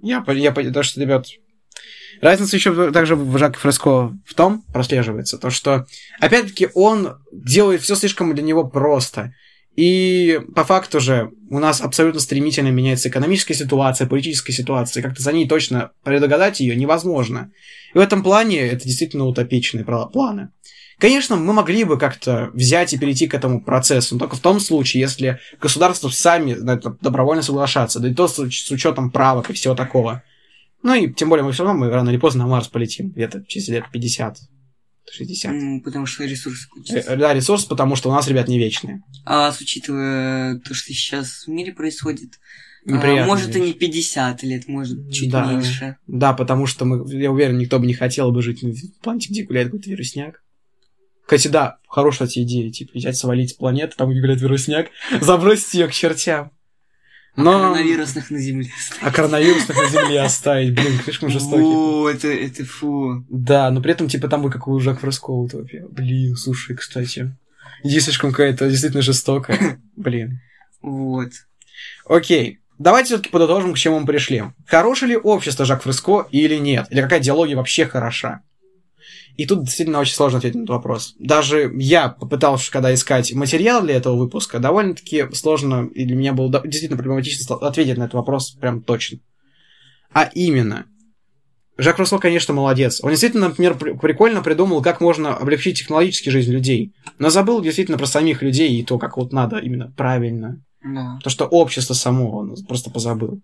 Я, 0.00 0.24
я, 0.28 0.52
то, 0.52 0.82
что, 0.82 1.00
ребят, 1.00 1.26
Разница 2.20 2.56
еще 2.56 2.90
также 2.90 3.14
в 3.14 3.38
Жаке 3.38 3.58
Фреско 3.58 4.12
в 4.26 4.34
том 4.34 4.62
прослеживается, 4.72 5.38
то 5.38 5.50
что, 5.50 5.86
опять-таки, 6.18 6.68
он 6.74 7.18
делает 7.32 7.82
все 7.82 7.94
слишком 7.94 8.34
для 8.34 8.42
него 8.42 8.64
просто. 8.64 9.34
И 9.78 10.40
по 10.56 10.64
факту 10.64 10.98
же 10.98 11.30
у 11.50 11.60
нас 11.60 11.80
абсолютно 11.80 12.18
стремительно 12.18 12.66
меняется 12.66 13.10
экономическая 13.10 13.54
ситуация, 13.54 14.08
политическая 14.08 14.52
ситуация, 14.52 15.04
как-то 15.04 15.22
за 15.22 15.32
ней 15.32 15.46
точно 15.46 15.92
предугадать 16.02 16.58
ее 16.58 16.74
невозможно. 16.74 17.52
И 17.94 17.98
в 17.98 18.00
этом 18.00 18.24
плане 18.24 18.58
это 18.58 18.84
действительно 18.84 19.26
утопичные 19.26 19.84
планы. 19.84 20.48
Конечно, 20.98 21.36
мы 21.36 21.52
могли 21.52 21.84
бы 21.84 21.96
как-то 21.96 22.50
взять 22.54 22.92
и 22.92 22.98
перейти 22.98 23.28
к 23.28 23.34
этому 23.34 23.62
процессу, 23.62 24.16
но 24.16 24.18
только 24.18 24.34
в 24.34 24.40
том 24.40 24.58
случае, 24.58 25.00
если 25.00 25.38
государства 25.60 26.08
сами 26.08 26.54
на 26.54 26.72
это 26.72 26.96
добровольно 27.00 27.42
соглашаться, 27.42 28.00
да 28.00 28.08
и 28.08 28.14
то 28.14 28.26
с, 28.26 28.34
с 28.34 28.70
учетом 28.72 29.12
правок 29.12 29.48
и 29.50 29.52
всего 29.52 29.76
такого. 29.76 30.24
Ну 30.82 30.92
и 30.92 31.12
тем 31.12 31.28
более 31.28 31.44
мы 31.44 31.52
все 31.52 31.62
равно 31.62 31.78
мы 31.78 31.88
рано 31.92 32.10
или 32.10 32.18
поздно 32.18 32.46
на 32.46 32.50
Марс 32.50 32.66
полетим, 32.66 33.10
где-то 33.10 33.44
через 33.46 33.68
лет 33.68 33.84
50. 33.92 34.38
60. 35.12 35.52
Mm, 35.52 35.80
потому 35.80 36.06
что 36.06 36.24
ресурсы 36.24 36.68
кончатся. 36.68 37.12
Э, 37.12 37.16
да, 37.16 37.34
ресурсы, 37.34 37.68
потому 37.68 37.96
что 37.96 38.10
у 38.10 38.12
нас, 38.12 38.28
ребят, 38.28 38.48
не 38.48 38.58
вечные. 38.58 39.02
А 39.24 39.52
с 39.52 39.60
учитывая 39.60 40.58
то, 40.58 40.74
что 40.74 40.92
сейчас 40.92 41.44
в 41.46 41.48
мире 41.48 41.72
происходит, 41.72 42.38
а, 42.86 43.26
может 43.26 43.54
и 43.54 43.60
не 43.60 43.72
50 43.72 44.42
лет, 44.44 44.68
может 44.68 45.12
чуть 45.12 45.30
да, 45.30 45.52
меньше. 45.52 45.96
Да, 46.06 46.32
потому 46.32 46.66
что 46.66 46.84
мы, 46.84 47.04
я 47.12 47.30
уверен, 47.30 47.58
никто 47.58 47.78
бы 47.78 47.86
не 47.86 47.94
хотел 47.94 48.30
бы 48.30 48.42
жить 48.42 48.62
на 48.62 48.72
планете, 49.02 49.28
где 49.30 49.44
гуляет 49.44 49.68
какой-то 49.68 49.90
вирусняк. 49.90 50.42
Кстати, 51.26 51.48
да, 51.48 51.78
хорошая 51.86 52.28
идея, 52.28 52.70
типа, 52.70 52.92
взять, 52.94 53.16
свалить 53.16 53.50
с 53.50 53.52
планеты, 53.52 53.94
там, 53.96 54.10
где 54.10 54.20
гуляет 54.20 54.40
вирусняк, 54.40 54.88
забросить 55.20 55.74
ее 55.74 55.88
к 55.88 55.92
чертям. 55.92 56.52
Но... 57.38 57.50
А 57.52 57.60
коронавирусных 57.60 58.30
на 58.30 58.38
земле 58.40 58.68
оставить. 58.76 59.02
А 59.02 59.12
коронавирусных 59.12 59.76
на 59.76 59.88
земле 59.88 60.20
оставить, 60.22 60.74
блин, 60.74 61.00
слишком 61.04 61.30
жестокий. 61.30 61.62
О, 61.62 62.08
это, 62.08 62.26
это 62.26 62.64
фу. 62.64 63.24
Да, 63.28 63.70
но 63.70 63.80
при 63.80 63.92
этом, 63.92 64.08
типа, 64.08 64.26
там 64.26 64.42
бы 64.42 64.50
как 64.50 64.66
у 64.66 64.80
Жак 64.80 65.00
Фреско 65.00 65.30
утопия. 65.30 65.86
Блин, 65.88 66.34
слушай, 66.34 66.74
кстати. 66.74 67.32
Иди 67.84 68.00
слишком 68.00 68.32
какая-то 68.32 68.68
действительно 68.68 69.02
жестокая. 69.02 69.80
Блин. 69.96 70.40
Вот. 70.82 71.30
Окей. 72.06 72.58
Давайте 72.76 73.06
все-таки 73.06 73.30
подытожим, 73.30 73.72
к 73.72 73.78
чему 73.78 74.00
мы 74.00 74.06
пришли. 74.06 74.42
Хорошее 74.66 75.10
ли 75.10 75.16
общество 75.16 75.64
Жак 75.64 75.84
Фреско 75.84 76.26
или 76.32 76.56
нет? 76.56 76.88
Или 76.90 77.02
какая 77.02 77.20
диалогия 77.20 77.56
вообще 77.56 77.86
хороша? 77.86 78.40
И 79.38 79.46
тут 79.46 79.62
действительно 79.62 80.00
очень 80.00 80.16
сложно 80.16 80.38
ответить 80.38 80.56
на 80.56 80.62
этот 80.64 80.70
вопрос. 80.70 81.14
Даже 81.20 81.72
я 81.76 82.08
попытался, 82.08 82.72
когда 82.72 82.92
искать 82.92 83.32
материал 83.34 83.82
для 83.82 83.94
этого 83.94 84.16
выпуска, 84.16 84.58
довольно-таки 84.58 85.26
сложно, 85.32 85.88
и 85.94 86.04
для 86.04 86.16
меня 86.16 86.32
было 86.32 86.50
действительно 86.50 86.96
проблематично 86.96 87.54
ответить 87.54 87.96
на 87.96 88.02
этот 88.02 88.14
вопрос 88.14 88.50
прям 88.50 88.82
точно. 88.82 89.20
А 90.12 90.24
именно, 90.24 90.86
Жак 91.76 92.00
Руссо, 92.00 92.18
конечно, 92.18 92.52
молодец. 92.52 93.00
Он 93.00 93.10
действительно, 93.10 93.50
например, 93.50 93.78
прикольно 93.78 94.42
придумал, 94.42 94.82
как 94.82 95.00
можно 95.00 95.36
облегчить 95.36 95.78
технологически 95.78 96.30
жизнь 96.30 96.50
людей. 96.50 96.92
Но 97.20 97.30
забыл 97.30 97.60
действительно 97.60 97.96
про 97.96 98.06
самих 98.06 98.42
людей 98.42 98.76
и 98.76 98.82
то, 98.82 98.98
как 98.98 99.16
вот 99.16 99.32
надо 99.32 99.58
именно 99.58 99.92
правильно. 99.96 100.60
Да. 100.82 101.20
То, 101.22 101.30
что 101.30 101.46
общество 101.46 101.94
само 101.94 102.36
он 102.36 102.56
просто 102.66 102.90
позабыл. 102.90 103.40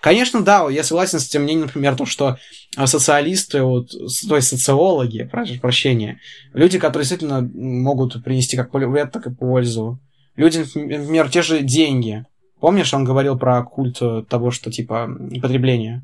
Конечно, 0.00 0.42
да, 0.42 0.68
я 0.70 0.84
согласен 0.84 1.18
с 1.18 1.28
тем 1.28 1.42
мнением, 1.42 1.66
например, 1.66 1.96
то, 1.96 2.06
что 2.06 2.38
а, 2.76 2.86
социалисты, 2.86 3.62
вот, 3.62 3.90
то 4.28 4.36
есть 4.36 4.48
социологи, 4.48 5.28
прошу 5.30 5.58
прощения, 5.58 6.20
люди, 6.52 6.78
которые 6.78 7.04
действительно 7.04 7.40
могут 7.40 8.22
принести 8.22 8.56
как 8.56 8.72
вред, 8.72 9.10
так 9.10 9.26
и 9.26 9.34
пользу. 9.34 9.98
Люди, 10.36 10.64
например, 10.74 11.30
те 11.30 11.42
же 11.42 11.62
деньги. 11.62 12.24
Помнишь, 12.60 12.94
он 12.94 13.04
говорил 13.04 13.36
про 13.36 13.62
культ 13.64 13.98
э, 14.00 14.24
того, 14.28 14.50
что 14.50 14.70
типа 14.70 15.08
потребление? 15.42 16.02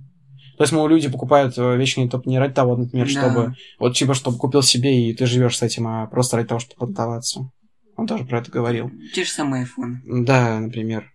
То 0.56 0.64
есть, 0.64 0.72
мол, 0.72 0.86
люди 0.86 1.08
покупают 1.08 1.54
э, 1.56 1.76
вещи 1.76 1.98
не, 1.98 2.10
не 2.28 2.38
ради 2.38 2.54
того, 2.54 2.76
например, 2.76 3.06
да. 3.06 3.12
чтобы... 3.12 3.54
Вот 3.78 3.96
типа, 3.96 4.14
чтобы 4.14 4.38
купил 4.38 4.62
себе, 4.62 5.08
и 5.08 5.14
ты 5.14 5.26
живешь 5.26 5.58
с 5.58 5.62
этим, 5.62 5.86
а 5.86 6.06
просто 6.06 6.36
ради 6.36 6.48
того, 6.48 6.60
чтобы 6.60 6.78
понтоваться. 6.78 7.50
Он 7.96 8.06
тоже 8.06 8.24
про 8.24 8.38
это 8.38 8.50
говорил. 8.50 8.90
Те 9.14 9.24
же 9.24 9.30
самые 9.30 9.64
iPhone. 9.64 10.24
Да, 10.24 10.58
например. 10.58 11.12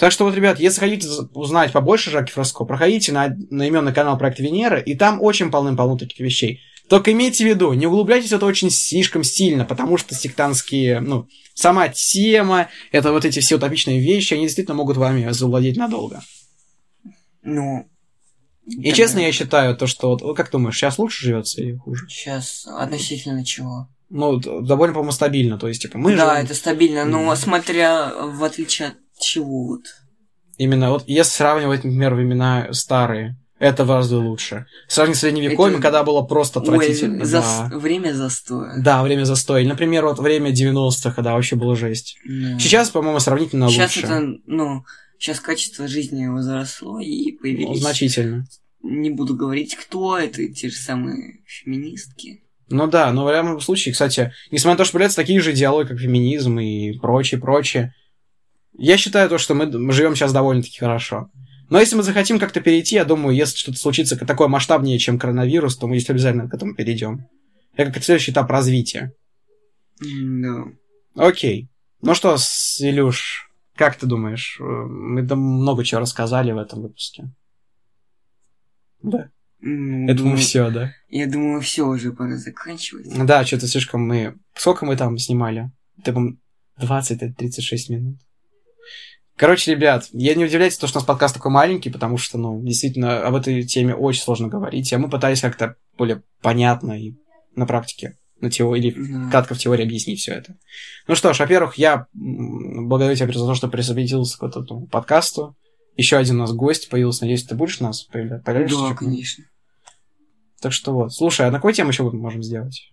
Так 0.00 0.12
что 0.12 0.24
вот, 0.24 0.34
ребят, 0.34 0.58
если 0.58 0.80
хотите 0.80 1.06
узнать 1.34 1.72
побольше 1.72 2.10
Жаки 2.10 2.32
Фроско, 2.32 2.64
проходите 2.64 3.12
на, 3.12 3.36
на 3.50 3.68
именный 3.68 3.92
канал 3.92 4.16
проекта 4.16 4.42
Венера, 4.42 4.78
и 4.80 4.94
там 4.94 5.20
очень 5.20 5.50
полным-полно 5.50 5.98
таких 5.98 6.18
вещей. 6.20 6.60
Только 6.88 7.12
имейте 7.12 7.44
в 7.44 7.46
виду, 7.46 7.72
не 7.74 7.86
углубляйтесь 7.86 8.30
в 8.30 8.34
это 8.34 8.46
очень 8.46 8.70
слишком 8.70 9.22
сильно, 9.22 9.66
потому 9.66 9.98
что 9.98 10.14
сектантские, 10.14 11.00
ну, 11.00 11.28
сама 11.54 11.88
тема, 11.88 12.68
это 12.92 13.12
вот 13.12 13.26
эти 13.26 13.40
все 13.40 13.56
утопичные 13.56 14.00
вещи, 14.00 14.32
они 14.32 14.44
действительно 14.44 14.74
могут 14.74 14.96
вами 14.96 15.30
завладеть 15.32 15.76
надолго. 15.76 16.22
Ну, 17.42 17.86
И 18.66 18.76
тогда- 18.76 18.92
честно, 18.92 19.18
я 19.20 19.32
считаю 19.32 19.76
то, 19.76 19.86
что, 19.86 20.16
вот, 20.16 20.34
как 20.34 20.50
думаешь, 20.50 20.76
сейчас 20.76 20.98
лучше 20.98 21.26
живется 21.26 21.60
или 21.60 21.76
хуже? 21.76 22.06
Сейчас 22.08 22.66
относительно 22.66 23.44
чего? 23.44 23.88
Ну, 24.08 24.38
довольно, 24.38 24.94
по-моему, 24.94 25.12
стабильно, 25.12 25.58
то 25.58 25.68
есть, 25.68 25.82
типа, 25.82 25.98
мы 25.98 26.16
да, 26.16 26.34
живем- 26.34 26.44
это 26.46 26.54
стабильно, 26.54 27.04
но 27.04 27.22
Мгм. 27.22 27.36
смотря 27.36 28.12
в 28.14 28.42
отличие 28.42 28.88
от 28.88 28.94
чего 29.20 29.66
вот. 29.66 29.82
Именно 30.58 30.90
вот 30.90 31.04
если 31.06 31.30
сравнивать, 31.32 31.84
например, 31.84 32.14
времена 32.14 32.68
старые, 32.72 33.36
это 33.58 33.84
гораздо 33.84 34.18
лучше. 34.18 34.66
Сравнить 34.88 35.16
с 35.16 35.20
средневековьем, 35.20 35.74
Это- 35.74 35.82
когда 35.82 36.02
было 36.02 36.22
просто 36.22 36.60
отвратительно. 36.60 37.18
Ой, 37.22 37.24
зас- 37.28 37.68
да. 37.70 37.78
время 37.78 38.12
застоя. 38.14 38.74
Да, 38.82 39.02
время 39.02 39.24
застоя. 39.24 39.64
Например, 39.66 40.04
вот 40.06 40.18
время 40.18 40.50
90-х, 40.50 41.12
когда 41.14 41.34
вообще 41.34 41.56
было 41.56 41.76
жесть. 41.76 42.16
Да. 42.26 42.58
Сейчас, 42.58 42.90
по-моему, 42.90 43.20
сравнительно 43.20 43.68
Сейчас 43.70 43.94
лучше. 43.96 44.06
это, 44.06 44.22
ну, 44.46 44.84
сейчас 45.18 45.40
качество 45.40 45.86
жизни 45.88 46.26
возросло 46.26 47.00
и 47.00 47.32
Ну, 47.32 47.38
появились... 47.38 47.80
значительно. 47.80 48.46
Не 48.82 49.10
буду 49.10 49.34
говорить, 49.36 49.76
кто 49.76 50.16
это, 50.18 50.46
те 50.48 50.70
же 50.70 50.76
самые 50.76 51.40
феминистки. 51.46 52.42
Ну 52.70 52.86
да, 52.86 53.12
но 53.12 53.24
в 53.26 53.30
любом 53.34 53.60
случае, 53.60 53.92
кстати, 53.92 54.32
несмотря 54.50 54.72
на 54.74 54.78
то, 54.78 54.84
что 54.84 54.92
появляются 54.92 55.16
такие 55.16 55.40
же 55.40 55.52
идеологии, 55.52 55.88
как 55.88 55.98
феминизм 55.98 56.58
и 56.60 56.92
прочее, 56.98 57.40
прочее, 57.40 57.92
я 58.76 58.96
считаю 58.96 59.28
то, 59.28 59.38
что 59.38 59.54
мы 59.54 59.92
живем 59.92 60.14
сейчас 60.14 60.32
довольно-таки 60.32 60.78
хорошо. 60.78 61.30
Но 61.68 61.78
если 61.78 61.94
мы 61.96 62.02
захотим 62.02 62.38
как-то 62.38 62.60
перейти, 62.60 62.96
я 62.96 63.04
думаю, 63.04 63.34
если 63.36 63.56
что-то 63.56 63.78
случится 63.78 64.16
такое 64.16 64.48
масштабнее, 64.48 64.98
чем 64.98 65.18
коронавирус, 65.18 65.76
то 65.76 65.86
мы 65.86 65.98
здесь 65.98 66.10
обязательно 66.10 66.48
к 66.48 66.54
этому 66.54 66.74
перейдем. 66.74 67.26
Это 67.76 67.92
как 67.92 68.02
следующий 68.02 68.32
этап 68.32 68.50
развития. 68.50 69.12
Да. 70.00 70.64
Окей. 71.14 71.68
Ну 72.02 72.14
что, 72.14 72.36
Илюш, 72.80 73.50
как 73.76 73.96
ты 73.96 74.06
думаешь? 74.06 74.58
э, 74.60 74.64
Мы 74.64 75.26
там 75.26 75.38
много 75.38 75.84
чего 75.84 76.00
рассказали 76.00 76.50
в 76.52 76.58
этом 76.58 76.82
выпуске. 76.82 77.30
Да. 79.02 79.30
Ну, 79.60 80.08
Я 80.08 80.14
думаю, 80.14 80.16
думаю, 80.16 80.36
все, 80.38 80.70
да. 80.70 80.92
Я 81.08 81.26
думаю, 81.26 81.60
все 81.60 81.86
уже 81.86 82.12
пора 82.12 82.36
заканчивать. 82.36 83.06
Да, 83.26 83.44
что-то 83.44 83.68
слишком 83.68 84.00
мы... 84.00 84.38
Сколько 84.54 84.86
мы 84.86 84.96
там 84.96 85.18
снимали? 85.18 85.70
Это, 85.98 86.12
по 86.14 86.36
20-36 86.80 87.76
минут. 87.90 88.18
Короче, 89.36 89.70
ребят, 89.70 90.06
я 90.12 90.34
не 90.34 90.44
удивляйтесь, 90.44 90.76
то, 90.76 90.86
что 90.86 90.98
у 90.98 91.00
нас 91.00 91.06
подкаст 91.06 91.34
такой 91.34 91.50
маленький, 91.50 91.88
потому 91.88 92.18
что, 92.18 92.36
ну, 92.36 92.62
действительно, 92.62 93.26
об 93.26 93.34
этой 93.34 93.62
теме 93.62 93.94
очень 93.94 94.22
сложно 94.22 94.48
говорить, 94.48 94.92
а 94.92 94.98
мы 94.98 95.08
пытались 95.08 95.40
как-то 95.40 95.76
более 95.96 96.22
понятно 96.42 96.92
и 97.00 97.14
на 97.56 97.64
практике, 97.66 98.18
на 98.40 98.50
теории, 98.50 98.88
или 98.88 99.12
Да. 99.12 99.30
кратко 99.30 99.54
в 99.54 99.58
теории 99.58 99.84
объяснить 99.84 100.20
все 100.20 100.32
это. 100.32 100.56
Ну 101.08 101.14
что 101.14 101.32
ж, 101.32 101.38
во-первых, 101.38 101.76
я 101.76 102.06
благодарю 102.12 103.14
тебя 103.16 103.32
за 103.32 103.46
то, 103.46 103.54
что 103.54 103.68
присоединился 103.68 104.38
к 104.38 104.42
этому 104.42 104.86
подкасту. 104.86 105.56
Еще 105.96 106.16
один 106.18 106.36
у 106.36 106.40
нас 106.40 106.52
гость 106.52 106.88
появился. 106.90 107.22
Надеюсь, 107.22 107.44
ты 107.44 107.54
будешь 107.54 107.80
у 107.80 107.84
нас 107.84 108.06
появля- 108.12 108.40
появляешься? 108.42 108.78
Да, 108.90 108.94
конечно. 108.94 109.44
Так 110.60 110.72
что 110.72 110.92
вот. 110.92 111.12
Слушай, 111.14 111.46
а 111.48 111.50
на 111.50 111.56
какую 111.58 111.72
тему 111.74 111.90
еще 111.90 112.02
мы 112.02 112.12
можем 112.12 112.42
сделать? 112.42 112.90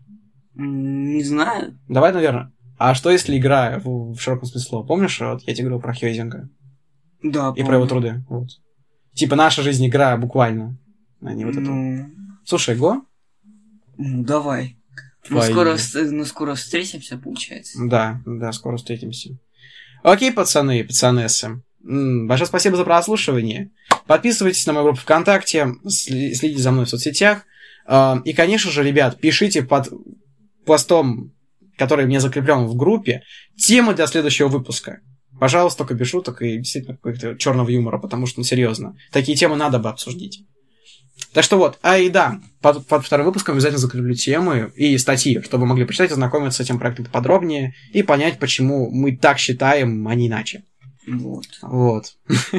Не 0.55 1.23
знаю. 1.23 1.77
Давай, 1.87 2.11
наверное. 2.13 2.51
А 2.77 2.93
что 2.93 3.09
если 3.09 3.37
игра 3.37 3.79
в, 3.83 4.13
в 4.13 4.19
широком 4.19 4.45
смысле 4.47 4.67
слова? 4.69 4.85
Помнишь, 4.87 5.19
вот 5.19 5.41
я 5.47 5.53
тебе 5.53 5.65
говорил 5.65 5.81
про 5.81 5.93
Хёйзинга 5.93 6.49
Да, 7.23 7.53
и 7.55 7.63
про 7.63 7.75
его 7.75 7.87
труды? 7.87 8.23
Вот. 8.29 8.49
Типа 9.13 9.35
наша 9.35 9.63
жизнь 9.63 9.85
игра 9.87 10.15
буквально. 10.17 10.77
А 11.21 11.33
не 11.33 11.45
вот 11.45 11.53
это. 11.53 11.61
ну, 11.61 12.05
Слушай, 12.45 12.75
Го? 12.75 13.01
ну, 13.97 14.23
давай. 14.23 14.77
Ну 15.29 15.37
Твои. 15.39 15.51
скоро, 15.51 15.73
вс- 15.75 16.09
ну, 16.11 16.23
скоро 16.23 16.53
встретимся, 16.55 17.17
получается. 17.17 17.79
Да, 17.83 18.21
да, 18.25 18.51
скоро 18.51 18.77
встретимся. 18.77 19.37
Окей, 20.03 20.31
пацаны, 20.31 20.83
пацанессы. 20.83 21.61
Большое 21.81 22.47
спасибо 22.47 22.77
за 22.77 22.83
прослушивание. 22.83 23.71
Подписывайтесь 24.05 24.65
на 24.67 24.73
мою 24.73 24.85
группу 24.85 25.01
ВКонтакте, 25.01 25.73
следите 25.87 26.59
за 26.59 26.71
мной 26.71 26.85
в 26.85 26.89
соцсетях. 26.89 27.43
А, 27.85 28.21
И, 28.23 28.33
конечно 28.33 28.69
же, 28.71 28.83
ребят, 28.83 29.19
пишите 29.19 29.63
под 29.63 29.89
постом, 30.65 31.33
который 31.77 32.05
мне 32.05 32.19
закреплен 32.19 32.65
в 32.65 32.75
группе, 32.75 33.23
темы 33.57 33.93
для 33.93 34.07
следующего 34.07 34.47
выпуска. 34.47 34.99
Пожалуйста, 35.39 35.79
только 35.79 35.93
без 35.93 36.07
шуток 36.07 36.41
и 36.41 36.57
действительно 36.57 36.95
какого-то 36.95 37.35
черного 37.37 37.69
юмора, 37.69 37.99
потому 37.99 38.25
что, 38.25 38.39
ну, 38.39 38.43
серьезно, 38.43 38.95
такие 39.11 39.37
темы 39.37 39.55
надо 39.55 39.79
бы 39.79 39.89
обсудить. 39.89 40.43
Так 41.33 41.43
что 41.43 41.57
вот, 41.57 41.77
а 41.81 41.97
и 41.97 42.09
да, 42.09 42.39
под, 42.61 42.87
под 42.87 43.05
вторым 43.05 43.27
выпуском 43.27 43.53
обязательно 43.53 43.79
закреплю 43.79 44.13
темы 44.15 44.71
и 44.75 44.97
статьи, 44.97 45.39
чтобы 45.43 45.61
вы 45.61 45.67
могли 45.67 45.85
почитать, 45.85 46.11
ознакомиться 46.11 46.57
с 46.57 46.65
этим 46.65 46.79
проектом 46.79 47.05
подробнее 47.05 47.75
и 47.93 48.01
понять, 48.01 48.39
почему 48.39 48.89
мы 48.89 49.15
так 49.15 49.37
считаем, 49.37 50.07
а 50.07 50.15
не 50.15 50.27
иначе. 50.27 50.63
Вот. 51.07 51.45
Вот. 51.61 52.15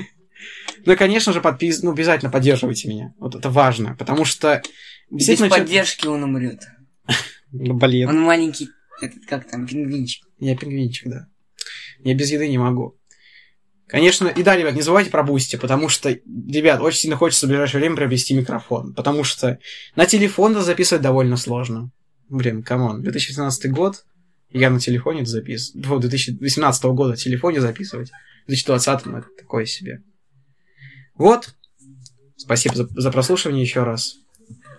Ну 0.85 0.93
и, 0.93 0.97
конечно 0.97 1.33
же, 1.33 1.41
подпис... 1.41 1.83
ну, 1.83 1.91
обязательно 1.91 2.31
поддерживайте 2.31 2.89
меня. 2.89 3.13
Вот 3.19 3.35
это 3.35 3.51
важно, 3.51 3.97
потому 3.99 4.25
что... 4.25 4.63
Без 5.11 5.39
поддержки 5.39 6.07
он 6.07 6.23
умрет. 6.23 6.67
Блин. 7.53 8.09
Он 8.09 8.21
маленький, 8.21 8.69
этот, 9.01 9.27
как 9.27 9.49
там, 9.49 9.67
пингвинчик. 9.67 10.27
Я 10.39 10.57
пингвинчик, 10.57 11.09
да. 11.09 11.29
Я 12.01 12.15
без 12.15 12.31
еды 12.31 12.49
не 12.49 12.59
могу. 12.59 12.97
Конечно, 13.87 14.29
и 14.29 14.43
да, 14.43 14.55
ребят, 14.55 14.75
не 14.75 14.83
забывайте 14.83 15.11
про 15.11 15.23
Бусти, 15.23 15.57
потому 15.57 15.89
что, 15.89 16.11
ребят, 16.11 16.81
очень 16.83 17.01
сильно 17.01 17.17
хочется 17.17 17.47
в 17.47 17.49
ближайшее 17.49 17.81
время 17.81 17.97
приобрести 17.97 18.35
микрофон, 18.35 18.93
потому 18.93 19.25
что 19.25 19.59
на 19.97 20.05
телефон 20.05 20.61
записывать 20.61 21.03
довольно 21.03 21.39
сложно. 21.39 21.91
Блин, 22.29 22.63
come 22.63 22.86
on, 22.86 23.03
2018 23.03 23.73
год, 23.73 24.05
я 24.51 24.69
на 24.69 24.79
телефоне 24.79 25.23
это 25.23 25.31
записываю. 25.31 25.85
Фу, 25.85 25.99
2018 25.99 26.85
года 26.85 27.17
телефоне 27.17 27.61
записывать. 27.63 28.11
В 28.45 28.49
2020 28.49 29.07
это 29.07 29.27
такое 29.39 29.65
себе. 29.65 30.03
Вот. 31.15 31.55
Спасибо 32.37 32.75
за, 32.77 32.89
за 32.89 33.11
прослушивание 33.11 33.63
еще 33.63 33.85
раз. 33.85 34.17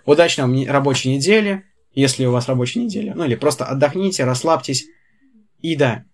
Удачной 0.06 0.44
вам 0.44 0.68
рабочей 0.68 1.14
недели, 1.14 1.64
если 1.92 2.24
у 2.24 2.32
вас 2.32 2.48
рабочая 2.48 2.80
неделя. 2.80 3.14
Ну 3.14 3.24
или 3.24 3.34
просто 3.34 3.64
отдохните, 3.64 4.24
расслабьтесь. 4.24 4.86
И 5.60 5.76
да. 5.76 6.04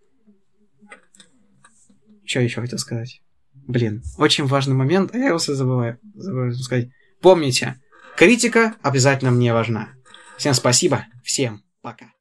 Что 2.24 2.40
еще 2.40 2.60
хотел 2.60 2.78
сказать? 2.78 3.22
Блин, 3.54 4.02
очень 4.18 4.46
важный 4.46 4.74
момент, 4.74 5.14
а 5.14 5.18
я 5.18 5.28
его 5.28 5.38
забываю, 5.38 5.98
забываю 6.14 6.54
сказать. 6.54 6.88
Помните, 7.20 7.80
критика 8.16 8.76
обязательно 8.82 9.30
мне 9.30 9.52
важна. 9.52 9.90
Всем 10.36 10.54
спасибо, 10.54 11.06
всем 11.24 11.62
пока. 11.82 12.15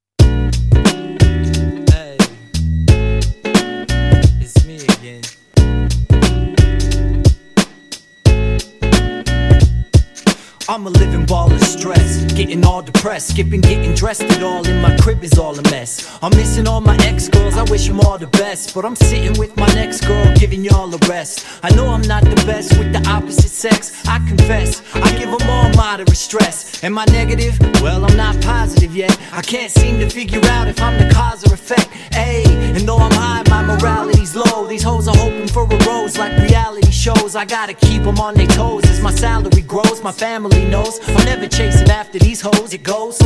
I'm 10.67 10.87
a 10.87 10.89
living 10.89 11.27
ball 11.27 11.53
of 11.53 11.61
stress, 11.61 12.23
getting 12.33 12.65
all 12.65 12.81
depressed, 12.81 13.29
skipping, 13.29 13.61
getting 13.61 13.93
dressed, 13.93 14.23
it 14.23 14.41
all 14.41 14.67
in 14.67 14.81
my 14.81 14.97
crib 14.97 15.23
is 15.23 15.37
all 15.37 15.57
a 15.59 15.61
mess. 15.69 16.17
I'm 16.23 16.31
missing 16.31 16.67
all 16.67 16.81
my 16.81 16.97
ex 17.01 17.29
girls, 17.29 17.55
I 17.55 17.63
wish 17.69 17.87
them 17.87 17.99
all 17.99 18.17
the 18.17 18.25
best, 18.27 18.73
but 18.73 18.83
I'm 18.83 18.95
sitting 18.95 19.37
with 19.37 19.55
my 19.57 19.67
next 19.75 20.01
girl, 20.05 20.33
giving 20.35 20.63
y'all 20.63 20.91
a 20.91 20.97
rest. 21.07 21.45
I 21.61 21.69
know 21.75 21.87
I'm 21.89 22.01
not 22.01 22.23
the 22.23 22.35
best 22.47 22.75
with 22.79 22.91
the 22.93 23.07
opposite 23.07 23.51
sex, 23.51 24.07
I 24.07 24.17
confess, 24.27 24.81
I 24.95 25.15
give 25.19 25.29
them 25.29 25.47
all 25.47 25.69
moderate 25.75 26.17
stress. 26.17 26.83
Am 26.83 26.97
I 26.97 27.05
negative? 27.05 27.59
Well, 27.81 28.03
I'm 28.03 28.17
not 28.17 28.41
positive 28.41 28.95
yet. 28.95 29.15
I 29.31 29.41
can't 29.41 29.71
seem 29.71 29.99
to 29.99 30.09
figure 30.09 30.43
out 30.45 30.67
if 30.67 30.81
I'm 30.81 30.97
the 30.97 31.13
cause 31.13 31.43
or 31.47 31.53
effect. 31.53 31.89
Hey, 32.13 32.43
and 32.75 32.87
though 32.87 32.97
I'm 32.97 33.11
high, 33.11 33.43
my 33.49 33.63
morality's 33.63 34.35
low. 34.35 34.67
These 34.67 34.83
hoes 34.83 35.07
are 35.07 35.15
hoping 35.17 35.47
for 35.47 35.63
a 35.63 35.85
rose 35.85 36.17
like 36.17 36.37
reality 36.41 36.91
shows. 36.91 37.35
I 37.35 37.45
gotta 37.45 37.73
keep 37.73 38.03
them 38.03 38.19
on 38.19 38.35
their 38.35 38.47
toes 38.47 38.83
as 38.85 39.01
my 39.01 39.11
salary 39.11 39.61
grows. 39.61 40.03
My 40.03 40.11
family 40.11 40.54
knows 40.63 40.99
I'm 41.07 41.25
never 41.25 41.47
chasing 41.47 41.89
after 41.89 42.19
these 42.19 42.41
hoes. 42.41 42.73
It 42.73 42.83
goes. 42.83 43.19